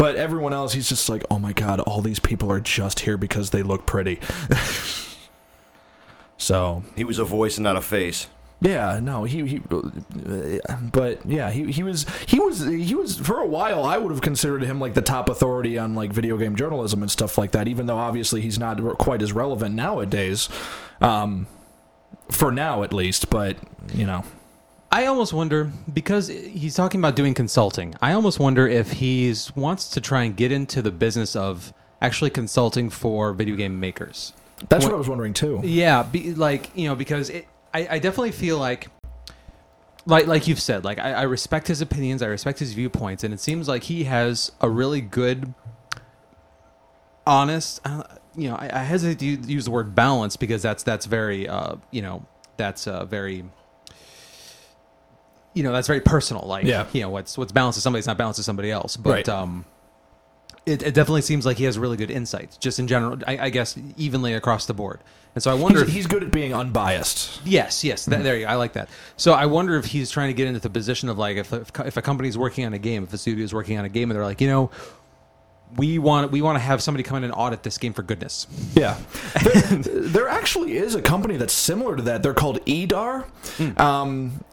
[0.00, 3.18] But everyone else, he's just like, oh my god, all these people are just here
[3.18, 4.18] because they look pretty.
[6.38, 8.26] so He was a voice and not a face.
[8.62, 9.58] yeah, no, he he,
[10.92, 13.84] but yeah, he he was he was he was for a while.
[13.84, 17.10] I would have considered him like the top authority on like video game journalism and
[17.10, 17.68] stuff like that.
[17.68, 20.48] Even though obviously he's not quite as relevant nowadays,
[21.02, 21.46] um,
[22.30, 23.28] for now at least.
[23.28, 23.58] But
[23.94, 24.24] you know,
[24.92, 27.94] I almost wonder because he's talking about doing consulting.
[28.02, 31.72] I almost wonder if he's wants to try and get into the business of
[32.02, 34.32] actually consulting for video game makers.
[34.68, 35.60] that's what I was wondering too.
[35.62, 38.88] Yeah, be, like you know, because it, I, I definitely feel like,
[40.06, 43.32] like like you've said, like I, I respect his opinions, I respect his viewpoints, and
[43.32, 45.54] it seems like he has a really good,
[47.26, 47.80] honest.
[47.84, 48.02] Uh,
[48.34, 51.76] you know, I, I hesitate to use the word balance because that's that's very, uh,
[51.92, 52.26] you know,
[52.56, 53.44] that's uh, very.
[55.54, 56.42] You know that's very personal.
[56.46, 56.86] Like, Yeah.
[56.92, 58.96] you know, what's what's balanced to somebody is not balanced to somebody else.
[58.96, 59.28] But Right.
[59.28, 59.64] um,
[60.66, 63.18] it, it definitely seems like he has really good insights, just in general.
[63.26, 65.00] I, I guess evenly across the board.
[65.34, 67.40] And so I wonder He's, if he's good at being unbiased.
[67.44, 68.50] Yes, yes, that, there you go.
[68.50, 68.88] I like that.
[69.16, 71.70] So I wonder if he's trying to get into the position of like if if,
[71.80, 74.10] if a company's working on a game, if a studio is working on a game,
[74.10, 74.70] and they're like, you know,
[75.76, 78.46] we want we want to have somebody come in and audit this game for goodness.
[78.74, 78.98] Yeah,
[79.42, 82.22] there, there actually is a company that's similar to that.
[82.22, 83.24] They're called EEDAR.
[83.80, 84.44] Um,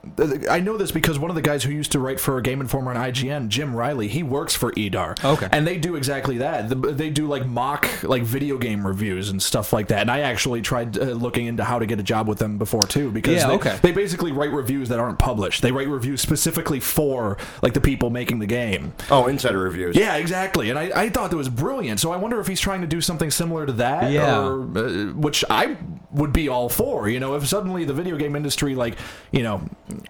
[0.49, 2.91] I know this because one of the guys who used to write for Game Informer
[2.91, 5.23] and IGN, Jim Reilly, he works for EEDAR.
[5.23, 5.47] Okay.
[5.51, 6.69] and they do exactly that.
[6.69, 10.01] They do like mock like video game reviews and stuff like that.
[10.01, 12.83] And I actually tried uh, looking into how to get a job with them before
[12.83, 13.79] too, because Yeah, they, okay.
[13.81, 15.61] they basically write reviews that aren't published.
[15.61, 18.93] They write reviews specifically for like the people making the game.
[19.11, 19.95] Oh, insider reviews.
[19.95, 20.69] Yeah, exactly.
[20.69, 21.99] And I, I thought that was brilliant.
[21.99, 24.39] So I wonder if he's trying to do something similar to that, Yeah.
[24.39, 25.77] or, uh, which I
[26.11, 27.09] would be all for.
[27.09, 28.95] You know, if suddenly the video game industry, like,
[29.31, 29.61] you know,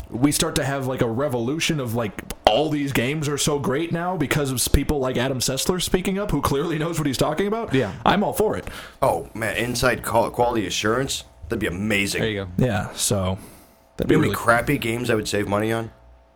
[0.10, 2.14] we start to have like a revolution of like
[2.46, 6.32] all these games are so great now because of people like Adam Sessler speaking up,
[6.32, 7.74] who clearly knows what he's talking about.
[7.74, 7.92] Yeah.
[8.06, 8.68] I'm all for it.
[9.02, 11.24] Oh man, inside quality assurance.
[11.50, 12.22] That'd be amazing.
[12.22, 12.52] There you go.
[12.58, 12.92] Yeah.
[12.94, 13.38] So
[13.98, 15.92] that'd be You know really crappy games I would save money on?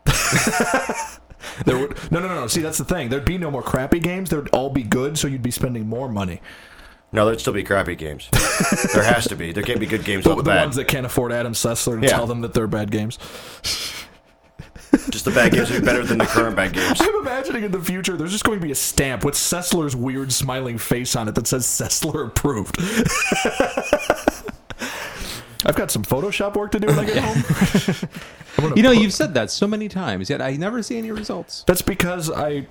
[1.65, 2.47] There would no, no, no, no.
[2.47, 3.09] See, that's the thing.
[3.09, 4.29] There'd be no more crappy games.
[4.29, 5.17] There'd all be good.
[5.17, 6.41] So you'd be spending more money.
[7.13, 8.29] No, there'd still be crappy games.
[8.93, 9.51] there has to be.
[9.51, 10.61] There can't be good games all the the bad.
[10.63, 12.13] ones that can't afford Adam Sessler to Yeah.
[12.13, 13.17] tell them that they're bad games.
[15.09, 16.99] Just the bad games would be better than the current bad games.
[17.01, 20.31] I'm imagining in the future there's just going to be a stamp with Sessler's weird
[20.33, 22.77] smiling face on it that says Sessler approved.
[25.65, 28.09] I've got some Photoshop work to do when I get home.
[28.75, 31.63] You know, put- you've said that so many times, yet I never see any results.
[31.65, 32.67] that's because I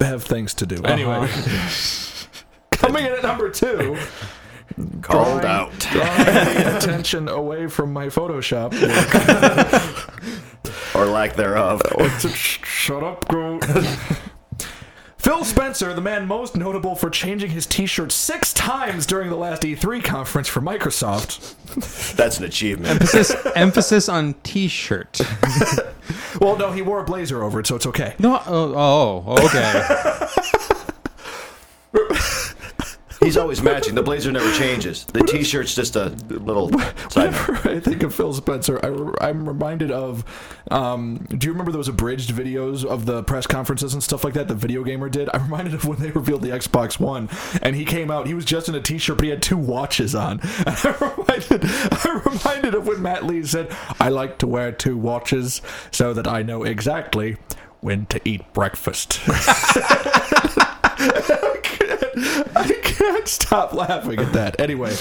[0.00, 0.82] have things to do.
[0.84, 2.26] Anyway, uh-huh.
[2.72, 3.96] coming in at number two,
[5.02, 5.78] Called drawing- out.
[5.78, 8.72] drawing attention away from my Photoshop.
[10.94, 11.82] Or lack thereof.
[12.34, 13.64] Shut up, Groot.
[15.26, 19.62] Phil Spencer, the man most notable for changing his T-shirt six times during the last
[19.62, 21.56] E3 conference for Microsoft.
[22.14, 22.92] That's an achievement.
[22.92, 25.20] Emphasis emphasis on T-shirt.
[26.40, 28.14] Well, no, he wore a blazer over it, so it's okay.
[28.18, 30.28] No, oh, oh okay.
[33.26, 33.96] He's always matching.
[33.96, 35.04] The blazer never changes.
[35.06, 36.68] The t-shirt's just a little.
[37.12, 38.78] Whenever I think of Phil Spencer,
[39.20, 40.24] I, am reminded of.
[40.70, 44.46] Um, do you remember those abridged videos of the press conferences and stuff like that?
[44.46, 45.28] The video gamer did.
[45.34, 47.28] I'm reminded of when they revealed the Xbox One,
[47.62, 48.28] and he came out.
[48.28, 50.40] He was just in a T-shirt, but he had two watches on.
[50.66, 51.64] And I'm reminded,
[52.04, 56.28] I'm reminded of when Matt Lee said, "I like to wear two watches so that
[56.28, 57.38] I know exactly."
[57.80, 59.20] When to eat breakfast.
[62.56, 64.60] I, can't, stop laughing at that.
[64.60, 64.94] Anyway,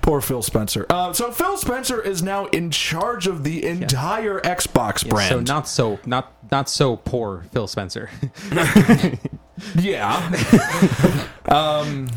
[0.00, 0.86] poor Phil Spencer.
[0.88, 5.48] Uh, so Phil Spencer is now in charge of the entire Xbox brand.
[5.48, 8.10] So not so not not so poor Phil Spencer.
[9.76, 10.16] Yeah.
[11.48, 12.08] um,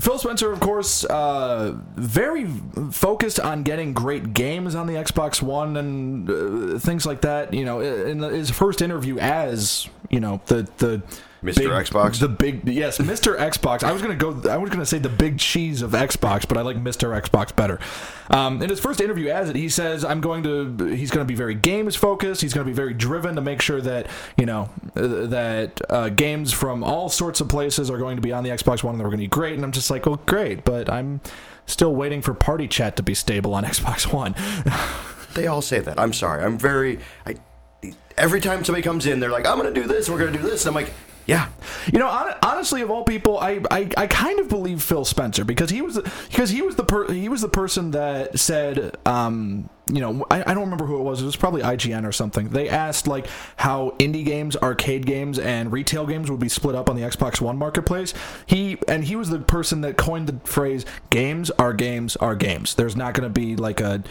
[0.00, 2.46] Phil Spencer, of course, uh, very
[2.92, 7.52] focused on getting great games on the Xbox One and uh, things like that.
[7.52, 11.02] You know, in his first interview as you know the the
[11.42, 11.56] Mr.
[11.56, 12.18] big- Xbox?
[12.18, 13.38] the big yes, Mr.
[13.38, 13.84] Xbox.
[13.84, 14.42] I was gonna go.
[14.50, 17.20] I was gonna say the big cheese of Xbox, but I like Mr.
[17.20, 17.78] Xbox better.
[18.30, 21.28] Um, in his first interview as it, he says, "I'm going to." He's going to
[21.28, 22.40] be very games focused.
[22.42, 26.08] He's going to be very driven to make sure that you know uh, that uh,
[26.10, 29.00] games from all sorts of places are going to be on the Xbox One and
[29.00, 29.54] they're going to be great.
[29.54, 31.20] And I'm just like, well, great, but I'm
[31.66, 34.34] still waiting for Party Chat to be stable on Xbox One.
[35.34, 35.98] They all say that.
[36.00, 36.42] I'm sorry.
[36.42, 36.98] I'm very.
[37.24, 37.36] I,
[38.16, 40.10] every time somebody comes in, they're like, "I'm going to do this.
[40.10, 40.92] We're going to do this." And I'm like,
[41.28, 41.50] Yeah.
[41.92, 45.44] You know, hon- honestly, of all people, I, I, I kind of believe Phil Spencer
[45.44, 49.68] because he was because he was the per, he was the person that said, um,
[49.84, 51.20] you know, I, I don't remember who it was.
[51.20, 52.48] It was probably IGN or something.
[52.48, 56.88] They asked like how indie games, arcade games, and retail games would be split up
[56.88, 58.14] on the Xbox One marketplace.
[58.46, 62.74] He and he was the person that coined the phrase "games are games are games."
[62.74, 64.02] There's not going to be like a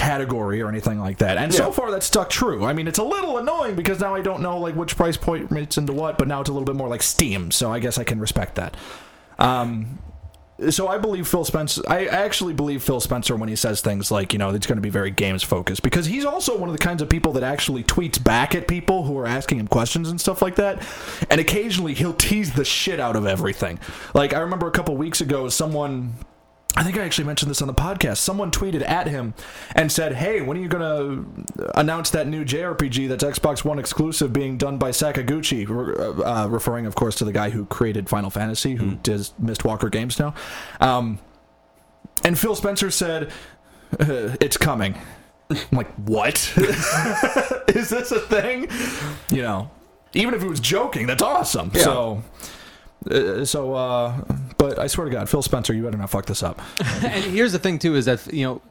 [0.00, 1.36] category or anything like that.
[1.36, 2.64] And so far that's stuck true.
[2.64, 5.52] I mean, it's a little annoying because now I don't know like which price point
[5.52, 7.98] it's into what, but now it's a little bit more like Steam, so I guess
[7.98, 8.76] I can respect that.
[9.38, 9.98] Um
[10.68, 11.82] so I believe Phil Spencer.
[11.88, 14.82] I actually believe Phil Spencer when he says things like, you know, it's going to
[14.82, 17.82] be very games focused because he's also one of the kinds of people that actually
[17.82, 20.82] tweets back at people who are asking him questions and stuff like that.
[21.30, 23.78] And occasionally he'll tease the shit out of everything.
[24.12, 26.14] Like I remember a couple weeks ago, someone
[26.76, 28.18] I think I actually mentioned this on the podcast.
[28.18, 29.34] Someone tweeted at him
[29.74, 30.82] and said, "Hey, when are you going
[31.44, 36.46] to announce that new JRPG that's Xbox One exclusive being done by Sakaguchi?" Re- Uh,
[36.48, 40.32] referring, of course, to the guy who created Final Fantasy, who does Mistwalker Games now.
[40.80, 41.18] Um,
[42.24, 43.30] and Phil Spencer said,
[43.98, 44.94] uh, "It's coming."
[45.50, 46.52] I'm like, "What?
[47.68, 48.68] Is this a thing?"
[49.30, 49.70] You know,
[50.14, 51.72] even if he was joking, that's awesome.
[51.74, 51.82] Yeah.
[51.82, 52.22] So.
[53.08, 54.14] Uh, so, uh,
[54.58, 56.60] but I swear to God, Phil Spencer, you better not fuck this up.
[57.02, 58.62] and here's the thing too is that you know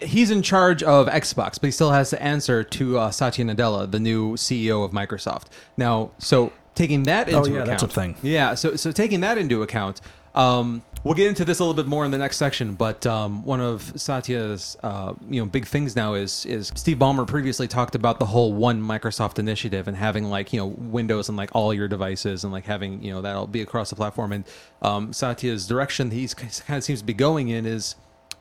[0.00, 3.90] he's in charge of Xbox, but he still has to answer to uh, Satya Nadella,
[3.90, 5.46] the new CEO of Microsoft.
[5.76, 8.16] Now, so taking that into Oh, yeah, account, that's a thing.
[8.22, 10.00] Yeah, so so taking that into account,
[10.34, 12.74] um, we'll get into this a little bit more in the next section.
[12.74, 17.26] But um, one of Satya's uh, you know big things now is is Steve Ballmer
[17.26, 21.36] previously talked about the whole One Microsoft initiative and having like you know Windows and
[21.36, 24.32] like all your devices and like having you know that'll be across the platform.
[24.32, 24.44] And
[24.82, 27.94] um, Satya's direction he's kind of seems to be going in is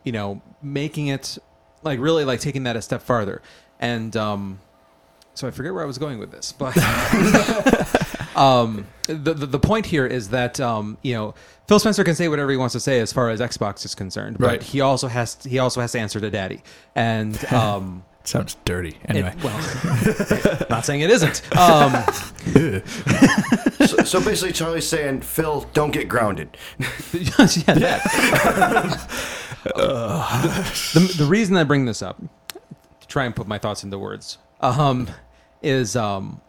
[0.04, 1.38] you know making it
[1.84, 3.42] like really like taking that a step farther.
[3.80, 4.60] And um,
[5.34, 6.74] so I forget where I was going with this, but
[8.38, 11.34] um, the, the the point here is that um, you know
[11.68, 14.38] Phil Spencer can say whatever he wants to say as far as Xbox is concerned,
[14.40, 14.60] Right.
[14.60, 16.62] but he also has he also has to answer to Daddy,
[16.96, 18.90] and um, Sounds dirty.
[18.90, 19.58] it- Anyway, well,
[20.70, 21.42] not saying it isn't.
[21.58, 21.94] Um,
[23.88, 26.58] So, so basically, Charlie's saying, Phil, don't get grounded.
[27.14, 28.02] yeah, that.
[30.94, 32.20] the, the reason I bring this up,
[33.00, 35.08] to try and put my thoughts into words, um,
[35.62, 36.42] is um,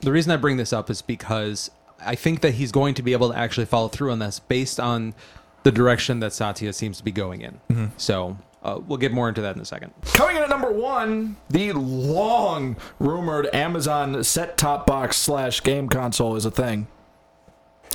[0.00, 1.70] the reason I bring this up is because
[2.04, 4.80] I think that he's going to be able to actually follow through on this based
[4.80, 5.14] on
[5.62, 7.92] the direction that Satya seems to be going in.
[7.98, 9.92] So uh, we'll get more into that in a second.
[10.14, 16.36] coming in at number one, the long rumored Amazon set top box slash game console
[16.36, 16.86] is a thing.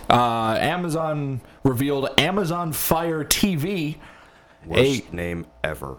[0.10, 3.96] Uh, Amazon revealed Amazon Fire TV.
[4.65, 5.98] Worst name ever.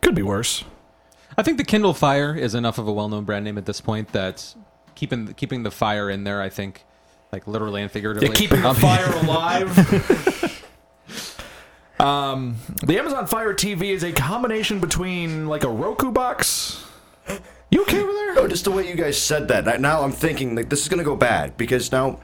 [0.00, 0.64] Could be worse.
[1.36, 4.12] I think the Kindle Fire is enough of a well-known brand name at this point
[4.12, 4.54] that
[4.94, 6.84] keeping keeping the fire in there, I think,
[7.32, 10.62] like literally and figuratively, Yeah, keeping the fire alive.
[12.00, 16.84] um, the Amazon Fire TV is a combination between like a Roku box.
[17.70, 18.34] You okay over there?
[18.34, 19.80] No, just the way you guys said that.
[19.80, 22.20] Now I'm thinking like this is gonna go bad because now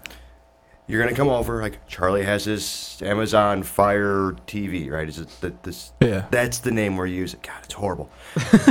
[0.91, 1.63] you're gonna come over.
[1.63, 5.09] Like Charlie has his Amazon Fire TV, right?
[5.09, 5.93] Is it that this?
[6.01, 6.27] Yeah.
[6.31, 7.41] That's the name we're using.
[7.43, 8.11] God, it's horrible.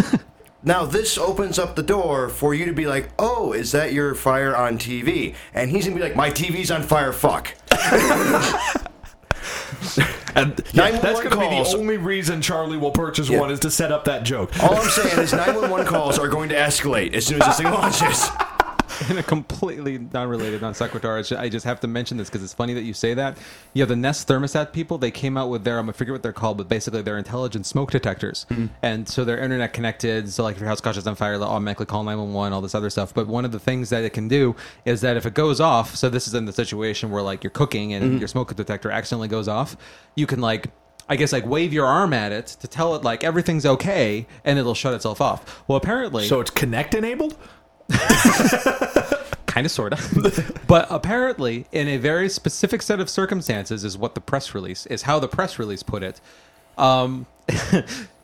[0.64, 4.14] now this opens up the door for you to be like, oh, is that your
[4.16, 5.36] Fire on TV?
[5.54, 7.14] And he's gonna be like, my TV's on fire.
[7.14, 7.56] Fuck.
[10.36, 13.40] And yeah, that's going to be the only reason Charlie will purchase Yeah.
[13.40, 14.52] one is to set up that joke.
[14.62, 17.66] All I'm saying is 911 calls are going to escalate as soon as this thing
[17.74, 18.30] launches.
[19.10, 21.24] in a completely non-related non sequitur.
[21.38, 23.38] I just have to mention this because it's funny that you say that.
[23.74, 24.98] You have the Nest thermostat people.
[24.98, 27.66] They came out with their um, I forget what they're called, but basically they're intelligent
[27.66, 28.46] smoke detectors,
[28.82, 30.30] and so they're internet connected.
[30.32, 32.62] So like if your house catches on fire, they'll automatically call nine one one, all
[32.62, 33.14] this other stuff.
[33.14, 35.96] But one of the things that it can do is that if it goes off,
[35.96, 39.28] so this is in the situation where like you're cooking and your smoke detector accidentally
[39.28, 39.78] goes off,
[40.16, 40.68] you can like.
[41.12, 44.60] I guess like wave your arm at it to tell it like everything's okay, and
[44.60, 45.64] it'll shut itself off.
[45.68, 47.36] Well, apparently, So it's Kinect enabled?
[49.48, 54.16] kind of sort of but apparently in a very specific set of circumstances is what
[54.16, 56.22] the press release is how the press release put it
[56.78, 57.26] um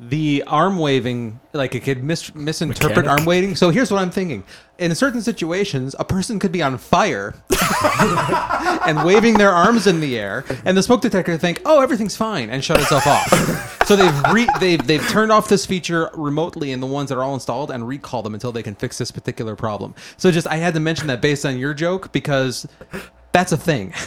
[0.00, 3.10] the arm waving like it could mis- misinterpret Mechanic.
[3.10, 3.54] arm waving.
[3.54, 4.42] So here's what i'm thinking.
[4.78, 7.32] In certain situations a person could be on fire
[8.86, 12.50] and waving their arms in the air and the smoke detector think oh everything's fine
[12.50, 13.86] and shut itself off.
[13.86, 17.22] So they've re- they've they've turned off this feature remotely in the ones that are
[17.22, 19.94] all installed and recall them until they can fix this particular problem.
[20.16, 22.66] So just i had to mention that based on your joke because
[23.32, 23.94] that's a thing.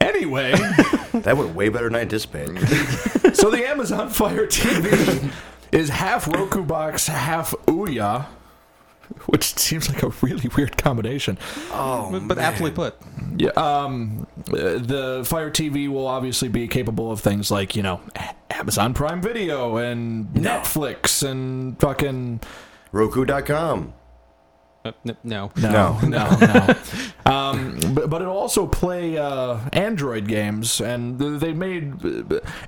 [0.00, 0.52] Anyway,
[1.22, 2.58] That went way better than I anticipated.
[3.34, 5.30] so the Amazon Fire TV
[5.72, 8.26] is half Roku box, half Ouya.
[9.26, 11.38] which seems like a really weird combination.
[11.72, 12.96] Oh, but, but aptly put.
[13.36, 18.00] Yeah, um, uh, the Fire TV will obviously be capable of things like you know
[18.50, 22.40] Amazon Prime Video and Netflix and fucking
[22.92, 23.94] Roku.com.
[24.82, 25.50] Uh, n- no.
[25.56, 26.74] no, no, no.
[27.30, 32.02] um, but, but it'll also play uh, Android games, and they made.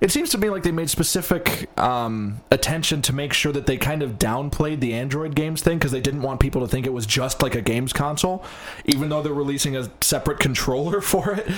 [0.01, 3.79] It seems to me like they made specific um, attention to make sure that they
[3.79, 6.93] kind of downplayed the Android games thing because they didn't want people to think it
[6.93, 8.45] was just like a games console,
[8.85, 11.51] even though they're releasing a separate controller for it.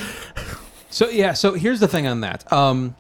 [0.89, 2.51] So yeah, so here's the thing on that.
[2.53, 2.95] Um,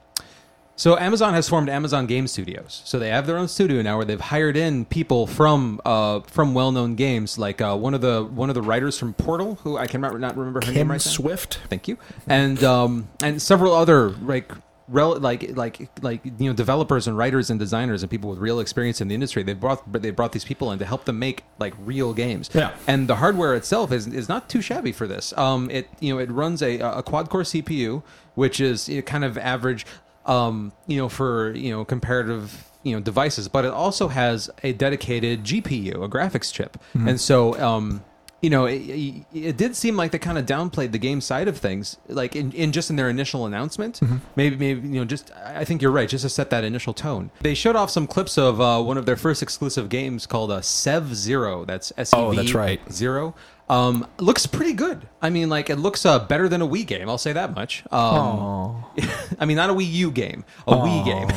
[0.77, 2.83] so Amazon has formed Amazon Game Studios.
[2.85, 6.53] So they have their own studio now where they've hired in people from uh, from
[6.55, 9.87] well-known games, like uh, one of the one of the writers from Portal, who I
[9.87, 11.11] cannot not remember her name Kim right now.
[11.11, 11.61] Swift.
[11.69, 11.97] Thank you,
[12.27, 14.51] and um, and several other like.
[14.87, 18.61] Rel- like like like you know developers and writers and designers and people with real
[18.61, 21.43] experience in the industry they brought they brought these people in to help them make
[21.59, 22.75] like real games Yeah.
[22.87, 25.33] and the hardware itself is is not too shabby for this.
[25.39, 28.03] Um, it you know it runs a a quad core CPU,
[28.35, 29.87] which is kind of average,
[30.27, 34.73] um, you know for you know comparative you know devices, but it also has a
[34.73, 38.05] dedicated GPU, a graphics chip, and so um.
[38.43, 41.49] You know, it, it, it did seem like they kind of downplayed the game side
[41.49, 44.03] of things, like in, in just in their initial announcement.
[44.37, 46.93] Maybe, maybe you know, just I I think you're right, just to set that initial
[46.93, 47.31] tone.
[47.41, 50.61] They showed off some clips of uh, one of their first exclusive games called uh,
[50.61, 51.65] Sev Zero.
[51.65, 52.83] That's S E V Oh, that's right.
[52.93, 53.35] Zero.
[53.69, 55.09] Um, looks pretty good.
[55.23, 57.09] I mean, like it looks uh, better than a Wii game.
[57.09, 57.83] I'll say that much.
[57.91, 58.85] Um,
[59.39, 61.29] I mean, not a Wii U game, a Wii game.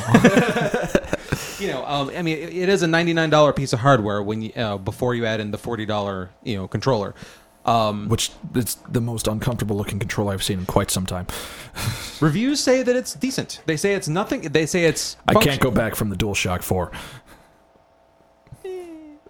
[1.59, 4.21] you know, um, I mean, it, it is a ninety nine dollar piece of hardware
[4.21, 7.15] when you uh, before you add in the forty dollar you know controller.
[7.65, 11.28] Um, which is the most uncomfortable looking controller I've seen in quite some time.
[12.21, 13.61] reviews say that it's decent.
[13.65, 14.41] They say it's nothing.
[14.41, 15.17] They say it's.
[15.28, 16.91] I can't go back from the DualShock 4.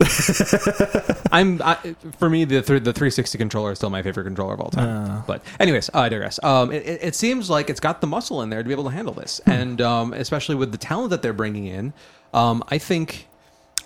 [1.32, 1.76] I'm I,
[2.18, 4.88] for me the th- the 360 controller is still my favorite controller of all time.
[5.28, 6.40] but anyways, I digress.
[6.44, 8.92] Um, it, it seems like it's got the muscle in there to be able to
[8.92, 11.94] handle this, and um, especially with the talent that they're bringing in,
[12.34, 13.28] um, I think,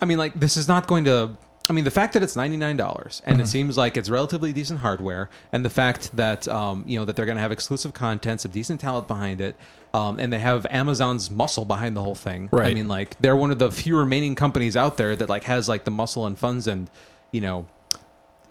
[0.01, 1.31] I mean, like this is not going to.
[1.69, 4.51] I mean, the fact that it's ninety nine dollars and it seems like it's relatively
[4.51, 7.93] decent hardware, and the fact that um, you know that they're going to have exclusive
[7.93, 9.55] content, some decent talent behind it,
[9.93, 12.47] um, and they have Amazon's muscle behind the whole thing.
[12.51, 12.71] Right.
[12.71, 15.67] I mean, like they're one of the few remaining companies out there that like has
[15.67, 16.89] like the muscle and funds and
[17.31, 17.65] you know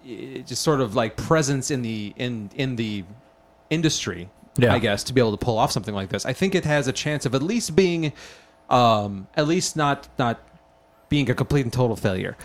[0.07, 3.05] i- just sort of like presence in the in in the
[3.68, 4.72] industry Yeah.
[4.74, 6.88] i guess to be able to pull off something like this i think it has
[6.88, 8.12] a chance of at least being
[8.70, 10.41] um at least not not
[11.11, 12.36] being a complete and total failure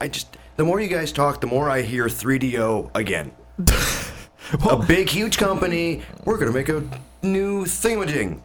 [0.00, 3.30] I just the more you guys talk, the more I hear 3DO again.
[4.68, 6.02] a big, huge company.
[6.24, 6.82] We're gonna make a
[7.22, 8.40] new thingamajig,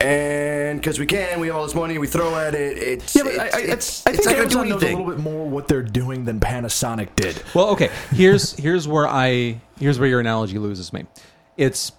[0.00, 2.78] and because we can, we have all this money, we throw at it.
[2.78, 4.82] It's Yeah, but I, it's, I, it's, I it's think not gonna do Amazon knows
[4.82, 7.42] a little bit more what they're doing than Panasonic did.
[7.54, 11.04] well okay here's here's where i here's where your analogy loses me
[11.56, 11.92] it's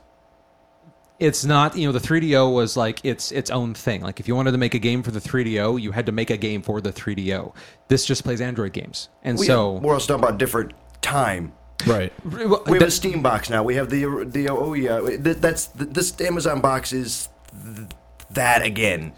[1.20, 4.36] it's not you know the 3do was like its its own thing like if you
[4.36, 6.82] wanted to make a game for the 3do you had to make a game for
[6.82, 7.54] the 3do
[7.90, 11.54] this just plays android games and We- so we're also talking about different time.
[11.88, 12.12] Right.
[12.26, 13.64] We have that- a Steam box now.
[13.64, 15.00] We have the the oh yeah.
[15.02, 17.30] th- That's this Amazon box is
[17.76, 17.88] th-
[18.32, 19.14] that again.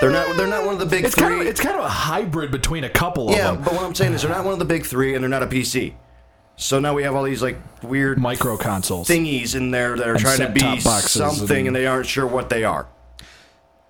[0.00, 0.36] They're not.
[0.36, 1.24] They're not one of the big It's three.
[1.28, 3.64] kind, of, it's kind of a hybrid between a couple yeah, of them.
[3.64, 5.42] but what I'm saying is they're not one of the big three, and they're not
[5.42, 5.92] a PC.
[6.56, 9.08] So now we have all these like weird Micro consoles.
[9.08, 12.26] thingies in there that are And trying to be something, and- and they aren't sure
[12.26, 12.86] what they are.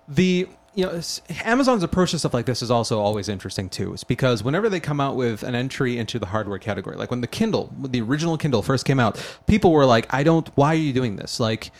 [0.07, 1.01] the you know
[1.43, 3.93] Amazon's approach to stuff like this is also always interesting too.
[3.93, 7.21] It's because whenever they come out with an entry into the hardware category, like when
[7.21, 10.47] the Kindle, the original Kindle first came out, people were like, "I don't.
[10.55, 11.39] Why are you doing this?
[11.39, 11.71] Like."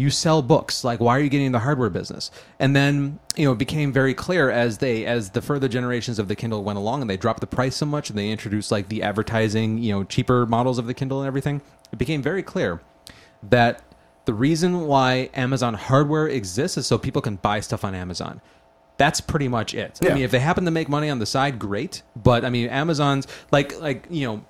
[0.00, 2.30] You sell books, like why are you getting in the hardware business?
[2.60, 6.28] And then you know it became very clear as they as the further generations of
[6.28, 8.90] the Kindle went along, and they dropped the price so much, and they introduced like
[8.90, 11.62] the advertising, you know, cheaper models of the Kindle and everything.
[11.90, 12.80] It became very clear
[13.42, 13.82] that
[14.28, 18.42] the reason why Amazon hardware exists is so people can buy stuff on Amazon.
[18.98, 19.98] That's pretty much it.
[20.02, 22.02] I mean, if they happen to make money on the side, great.
[22.14, 24.44] But I mean, Amazon's like like you know,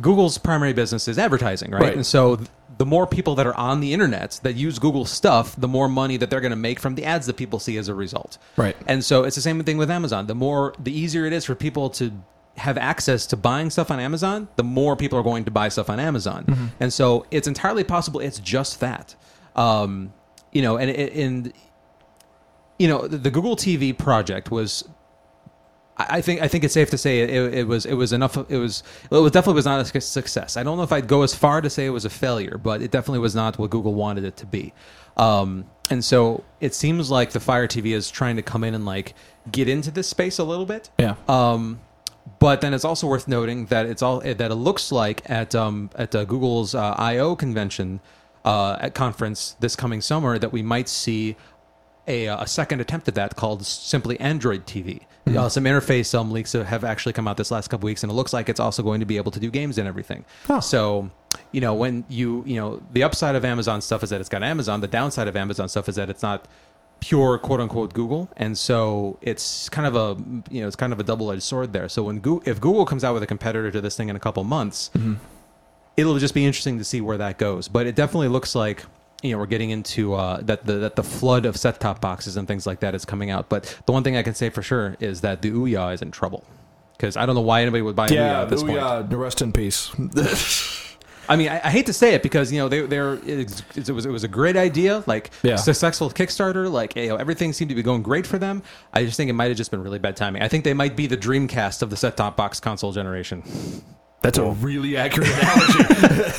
[0.00, 1.82] Google's primary business is advertising, right?
[1.82, 1.94] Right.
[1.96, 5.56] And so th- the more people that are on the internet that use Google stuff,
[5.56, 7.88] the more money that they're going to make from the ads that people see as
[7.88, 8.38] a result.
[8.56, 8.76] Right.
[8.86, 10.28] And so it's the same thing with Amazon.
[10.28, 12.12] The more, the easier it is for people to
[12.56, 15.90] have access to buying stuff on Amazon, the more people are going to buy stuff
[15.90, 16.44] on Amazon.
[16.80, 19.14] And so it's entirely possible it's just that.
[19.56, 20.12] Um,
[20.52, 21.52] you know, and and
[22.78, 24.84] you know, the, the Google TV project was
[25.96, 28.36] I think I think it's safe to say it, it, it was it was enough.
[28.50, 30.56] It was well, it was definitely was not a success.
[30.56, 32.82] I don't know if I'd go as far to say it was a failure, but
[32.82, 34.72] it definitely was not what Google wanted it to be.
[35.16, 38.84] Um, and so it seems like the Fire TV is trying to come in and
[38.84, 39.14] like
[39.52, 40.90] get into this space a little bit.
[40.98, 41.14] Yeah.
[41.28, 41.80] Um,
[42.38, 45.90] but then it's also worth noting that it's all that it looks like at um,
[45.94, 48.00] at uh, Google's uh, I/O convention
[48.44, 51.36] uh, at conference this coming summer that we might see
[52.06, 55.02] a, uh, a second attempt at that called simply Android TV.
[55.26, 58.14] Uh, some interface um, leaks have actually come out this last couple weeks, and it
[58.14, 60.22] looks like it's also going to be able to do games and everything.
[60.50, 60.60] Oh.
[60.60, 61.10] So,
[61.50, 64.42] you know, when you you know the upside of Amazon stuff is that it's got
[64.42, 64.82] Amazon.
[64.82, 66.46] The downside of Amazon stuff is that it's not
[67.04, 70.98] pure quote unquote Google, and so it's kind of a you know it's kind of
[70.98, 71.88] a double edged sword there.
[71.88, 74.20] So when Go- if Google comes out with a competitor to this thing in a
[74.20, 74.90] couple months,
[75.98, 77.68] it'll just be interesting to see where that goes.
[77.68, 78.84] But it definitely looks like
[79.22, 82.38] you know we're getting into uh, that the that the flood of set top boxes
[82.38, 83.50] and things like that is coming out.
[83.50, 86.10] But the one thing I can say for sure is that the Ouya is in
[86.10, 86.42] trouble
[86.96, 88.78] because I don't know why anybody would buy an Ouya at this ooh, point.
[88.78, 89.90] yeah, rest in peace.
[91.28, 93.90] I mean, I, I hate to say it because you know they they're it, it
[93.90, 95.56] was it was a great idea, like Yeah.
[95.56, 98.62] successful Kickstarter, like you know everything seemed to be going great for them.
[98.92, 100.42] I just think it might have just been really bad timing.
[100.42, 103.42] I think they might be the Dreamcast of the set top box console generation.
[104.22, 106.32] That's a really accurate analogy.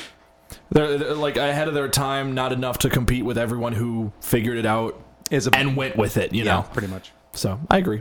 [0.70, 4.56] they're, they're, like ahead of their time, not enough to compete with everyone who figured
[4.56, 4.98] it out
[5.30, 6.32] Is a and went with it.
[6.32, 7.12] You yeah, know, pretty much.
[7.34, 8.00] so I agree.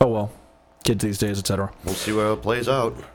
[0.00, 0.32] Oh well,
[0.84, 1.72] kids these days, etc.
[1.84, 2.96] We'll see how it plays out.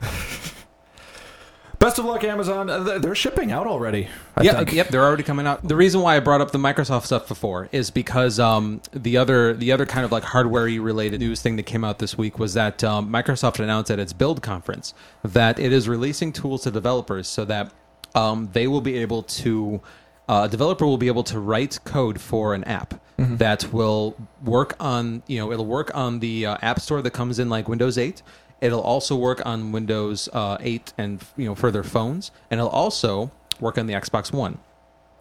[1.86, 2.68] Best of luck, Amazon.
[2.68, 4.08] Uh, they're- shipping out already.
[4.36, 4.72] I yeah, think.
[4.72, 5.62] yep, they're already coming out.
[5.62, 9.54] The reason why I brought up the Microsoft stuff before is because um, the other
[9.54, 12.54] the other kind of like hardware related news thing that came out this week was
[12.54, 17.28] that um, Microsoft announced at its Build conference that it is releasing tools to developers
[17.28, 17.72] so that
[18.16, 19.80] um, they will be able to
[20.28, 24.74] uh, a developer will be able to write code for an app that will work
[24.80, 27.96] on you know it'll work on the uh, app store that comes in like Windows
[27.96, 28.22] 8.
[28.60, 33.30] It'll also work on Windows uh, 8 and you know further phones, and it'll also
[33.60, 34.58] work on the Xbox One.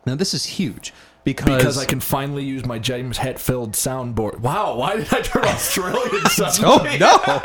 [0.06, 4.40] Now this is huge because, Because I can finally use my James Hetfield soundboard.
[4.40, 6.00] Wow, why did I turn Australian
[6.64, 7.42] Oh no!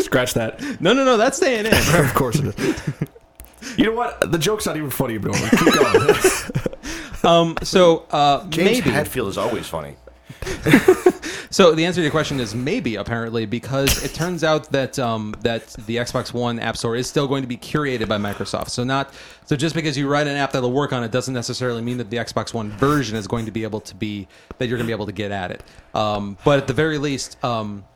[0.00, 0.60] Scratch that.
[0.80, 1.74] No, no, no, that's staying in.
[1.74, 2.82] of course it is.
[3.76, 4.30] You know what?
[4.32, 5.34] The joke's not even funny, Bill.
[5.34, 6.14] Keep going.
[7.24, 8.90] Um, so uh, James maybe.
[8.90, 9.96] Hatfield is always funny.
[11.56, 15.34] So the answer to your question is maybe, apparently, because it turns out that um,
[15.40, 18.68] that the Xbox One App Store is still going to be curated by Microsoft.
[18.68, 19.14] So not
[19.46, 22.10] so just because you write an app that'll work on it doesn't necessarily mean that
[22.10, 24.28] the Xbox One version is going to be able to be
[24.58, 25.62] that you're going to be able to get at it.
[25.94, 27.86] Um, but at the very least, um,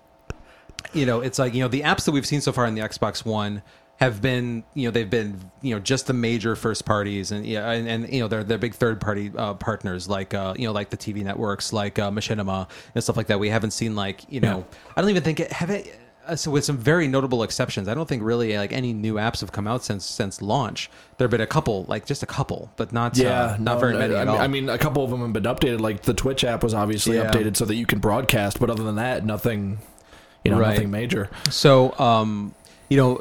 [0.94, 2.80] you know, it's like you know the apps that we've seen so far in the
[2.80, 3.61] Xbox One
[4.01, 7.70] have been you know they've been you know just the major first parties and yeah
[7.70, 10.72] and, and you know they're they're big third party uh, partners like uh, you know
[10.72, 13.38] like the TV networks like uh, Machinima and stuff like that.
[13.38, 15.98] We haven't seen like you know I don't even think it have it.
[16.26, 19.40] Uh, so with some very notable exceptions, I don't think really like any new apps
[19.40, 20.90] have come out since since launch.
[21.18, 23.94] There have been a couple, like just a couple, but not uh, not no, very
[23.98, 24.40] many I, at mean, all.
[24.40, 25.80] I mean, a couple of them have been updated.
[25.80, 27.30] Like the Twitch app was obviously Yeah.
[27.30, 29.78] updated so that you can broadcast, but other than that, nothing.
[30.44, 30.70] You know, Right.
[30.70, 31.28] nothing major.
[31.51, 32.55] So, um,
[32.88, 33.20] you know,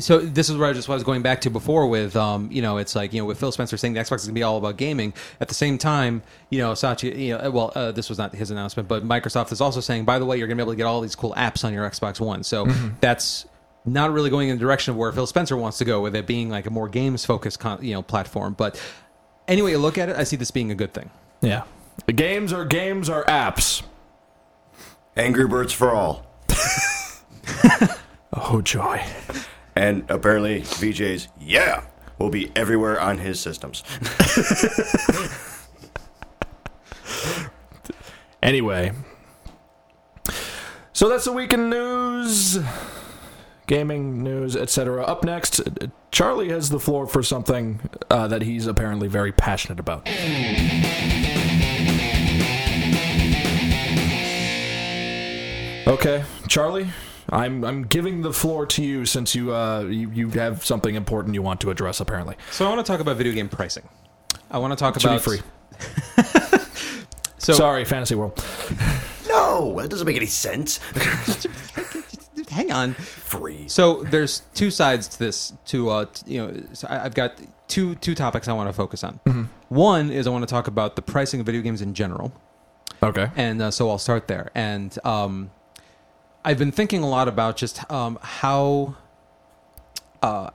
[0.00, 2.78] so this is where I just was going back to before with, um, you know,
[2.78, 4.58] it's like you know, with Phil Spencer saying the Xbox is going to be all
[4.58, 5.14] about gaming.
[5.40, 8.50] At the same time, you know, Satya, you know, well, uh, this was not his
[8.50, 10.76] announcement, but Microsoft is also saying, by the way, you're going to be able to
[10.76, 12.42] get all these cool apps on your Xbox One.
[12.42, 12.66] So
[13.00, 13.46] that's
[13.84, 16.26] not really going in the direction of where Phil Spencer wants to go, with it
[16.26, 18.54] being like a more games focused, con- you know, platform.
[18.54, 18.80] But
[19.48, 21.10] anyway, you look at it, I see this being a good thing.
[21.40, 21.64] Yeah,
[22.06, 23.82] the games are games are apps.
[25.16, 26.26] Angry Birds for all.
[28.34, 29.04] Oh joy!
[29.74, 31.84] And apparently, VJ's Yeah
[32.18, 33.82] will be everywhere on his systems.
[38.42, 38.90] Anyway,
[40.92, 42.58] so that's the weekend news,
[43.68, 45.04] gaming news, etc.
[45.04, 45.60] Up next,
[46.10, 47.78] Charlie has the floor for something
[48.10, 50.08] uh, that he's apparently very passionate about.
[55.86, 56.88] Okay, Charlie,
[57.32, 61.34] I'm I'm giving the floor to you since you uh you, you have something important
[61.34, 62.36] you want to address apparently.
[62.50, 63.88] So I want to talk about video game pricing.
[64.50, 65.40] I want to talk Should be about free.
[67.38, 68.44] So Sorry, Fantasy World.
[69.28, 70.78] No, that doesn't make any sense.
[72.50, 72.92] hang on.
[72.92, 73.66] Free.
[73.66, 75.54] So there's two sides to this.
[75.66, 78.74] To uh, t- you know, so I, I've got two two topics I want to
[78.74, 79.48] focus on.
[79.70, 82.30] One is I want to talk about the pricing of video games in general,
[83.02, 83.28] Okay.
[83.36, 84.50] and uh, so I'll start there.
[84.54, 85.50] And um,
[86.44, 88.96] I've been thinking a lot about just um, how,
[90.22, 90.50] uh,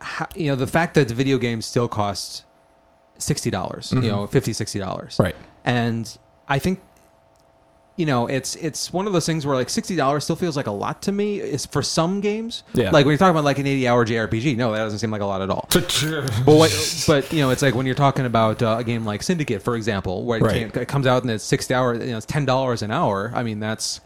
[0.00, 2.44] how, you know, the fact that the video games still cost
[3.18, 5.34] sixty dollars, you know, 50 60 dollars, Right.
[5.64, 6.16] and
[6.48, 6.80] I think
[7.98, 10.66] you know, it's it's one of those things where like sixty dollars still feels like
[10.66, 11.40] a lot to me.
[11.40, 12.90] Is for some games, Yeah.
[12.90, 15.24] Like when you're talking about like an eighty-hour JRPG, no, that doesn't seem like a
[15.24, 15.66] lot at all.
[15.72, 19.22] But what, but you know, it's like when you're talking about uh, a game like
[19.22, 20.76] Syndicate, for example, where it, Right.
[20.76, 23.32] it comes out and it's sixty hours, you know, it's ten dollars an hour.
[23.34, 24.02] I mean, that's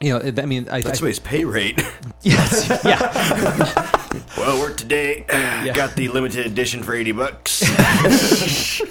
[0.00, 1.80] you know, I mean, I, That's I somebody's pay rate.
[2.22, 5.24] yes, yeah, well, work today.
[5.74, 7.62] Got the limited edition for eighty bucks.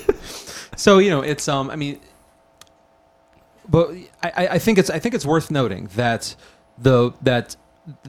[0.75, 1.99] So you know, it's um, I mean,
[3.67, 3.91] but
[4.23, 6.35] I, I- I think it's I think it's worth noting that
[6.77, 7.57] the that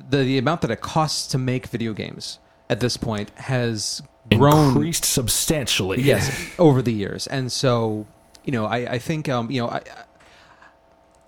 [0.08, 2.38] the, the amount that it costs to make video games
[2.68, 4.02] at this point has
[4.36, 6.00] grown Increased substantially.
[6.00, 6.30] yes
[6.60, 8.06] over the years, and so
[8.44, 9.82] you know, I I think um, you know, I.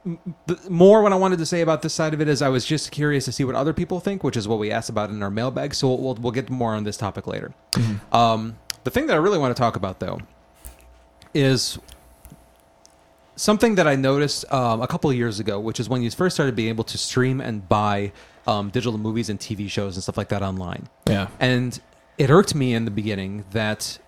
[0.04, 2.42] I- m- the, more what I wanted to say about this side of it is
[2.42, 4.90] I was just curious to see what other people think, which is what we asked
[4.90, 5.74] about in our mailbag.
[5.74, 7.52] So we'll we'll, get more on this topic later.
[8.10, 10.18] Um, the thing that I really want to talk about though
[11.34, 11.78] is
[13.36, 16.36] something that I noticed um, a couple of years ago, which is when you first
[16.36, 18.12] started being able to stream and buy
[18.46, 20.88] um, digital movies and TV shows and stuff like that online.
[21.08, 21.28] Yeah.
[21.40, 21.78] And
[22.18, 23.98] it irked me in the beginning that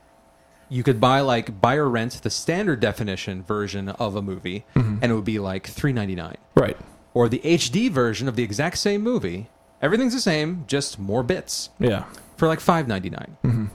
[0.68, 4.98] you could buy like buy or rent the standard definition version of a movie, mm-hmm.
[5.02, 6.76] and it would be like three ninety nine, Right.
[7.12, 9.48] or the HD version of the exact same movie.
[9.82, 12.04] Everything's the same, just more bits Yeah.
[12.36, 13.66] for like five ninety mm-hmm.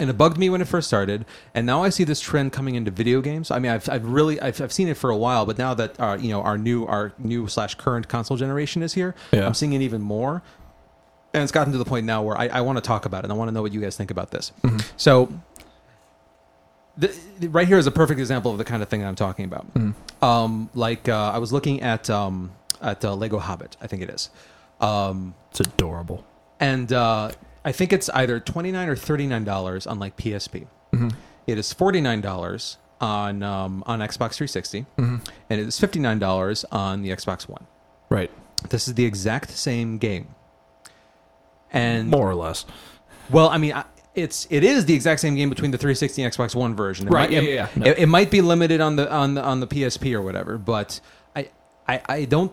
[0.00, 2.76] And it bugged me when it first started, and now I see this trend coming
[2.76, 3.50] into video games.
[3.50, 5.98] I mean, I've, I've really I've, I've seen it for a while, but now that
[5.98, 9.46] our you know our new our new slash current console generation is here, Yeah.
[9.46, 10.42] I'm seeing it even more.
[11.34, 13.24] And it's gotten to the point now where I, I want to talk about it.
[13.24, 14.50] and I want to know what you guys think about this.
[14.62, 14.78] Mm-hmm.
[14.96, 15.30] So,
[16.98, 19.14] the, the- right here is a perfect example of the kind of thing that I'm
[19.16, 19.66] talking about.
[20.20, 22.50] Um, like uh, I was looking at um,
[22.82, 24.28] at uh, Lego Hobbit, I think it is.
[24.80, 26.24] Um, It's adorable.
[26.60, 27.30] and uh,
[27.64, 30.66] I think it's either twenty nine or thirty nine dollars on like PSP.
[31.46, 36.18] It is forty nine dollars on um, on Xbox 360, and it is fifty nine
[36.18, 37.66] dollars on the Xbox One.
[38.10, 38.30] Right.
[38.70, 40.34] This is the exact same game,
[41.72, 42.64] and More or less.
[43.30, 43.72] well, I mean.
[43.72, 43.84] I,
[44.18, 47.06] it's it is the exact same game between the 360 and Xbox One version.
[47.06, 47.82] It Right, might- yeah, it- yeah, yeah.
[47.84, 47.90] No.
[47.90, 51.00] It, it might be limited on the on the on the PSP or whatever, but
[51.36, 51.48] I
[51.88, 52.52] I, I don't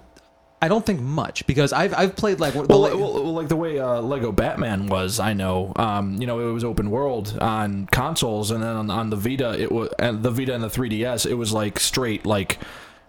[0.62, 3.50] I don't think much because I've I've played like the Well, la- well, well, like
[3.50, 5.74] the way uh, Lego Batman was, I know.
[5.76, 9.60] Um, you know, it was open world on consoles, and then on, on the Vita,
[9.62, 12.58] it was and the Vita and the 3DS, it was like straight, like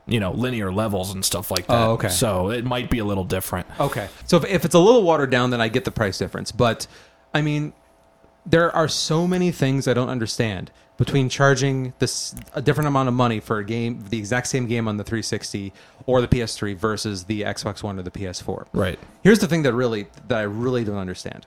[0.08, 1.74] you know, linear levels and stuff like that.
[1.86, 2.08] Oh, okay.
[2.08, 3.66] So it might be a little different.
[3.80, 4.08] Okay.
[4.26, 6.52] So if, if it's a little watered down, then I get the price difference.
[6.52, 6.86] But
[7.34, 7.72] I mean,
[8.46, 13.14] there are so many things I don't understand between charging this a different amount of
[13.14, 15.72] money for a game, the exact same game on the 360
[16.06, 18.66] or the PS3 versus the Xbox One or the PS4.
[18.72, 18.98] Right.
[19.22, 21.46] Here's the thing that really that I really don't understand.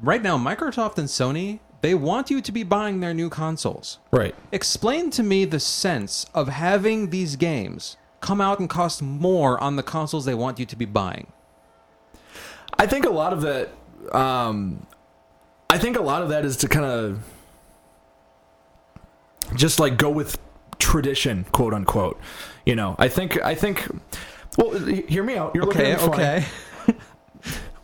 [0.00, 3.98] Right now, Microsoft and Sony they want you to be buying their new consoles.
[4.12, 4.34] Right.
[4.52, 9.74] Explain to me the sense of having these games come out and cost more on
[9.74, 11.26] the consoles they want you to be buying.
[12.78, 13.70] I think a lot of that.
[14.12, 14.86] Um,
[15.72, 17.24] I think a lot of that is to kind of
[19.54, 20.36] just like go with
[20.78, 22.20] tradition, quote unquote.
[22.66, 23.88] You know, I think I think.
[24.58, 25.54] Well, hear me out.
[25.54, 26.44] You're looking at me funny.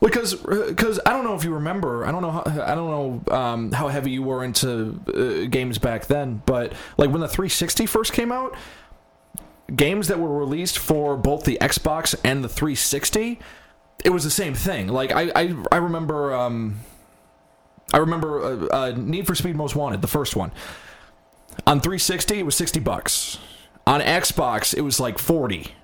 [0.02, 0.34] because
[0.68, 2.04] because I don't know if you remember.
[2.04, 2.30] I don't know.
[2.30, 2.90] How, I don't
[3.26, 6.42] know um, how heavy you were into uh, games back then.
[6.44, 8.54] But like when the 360 first came out,
[9.74, 13.38] games that were released for both the Xbox and the 360,
[14.04, 14.88] it was the same thing.
[14.88, 16.34] Like I I, I remember.
[16.34, 16.80] Um,
[17.92, 20.52] I remember uh, uh, Need for Speed Most Wanted, the first one.
[21.66, 23.38] On 360, it was 60 bucks.
[23.86, 25.74] On Xbox, it was like 40.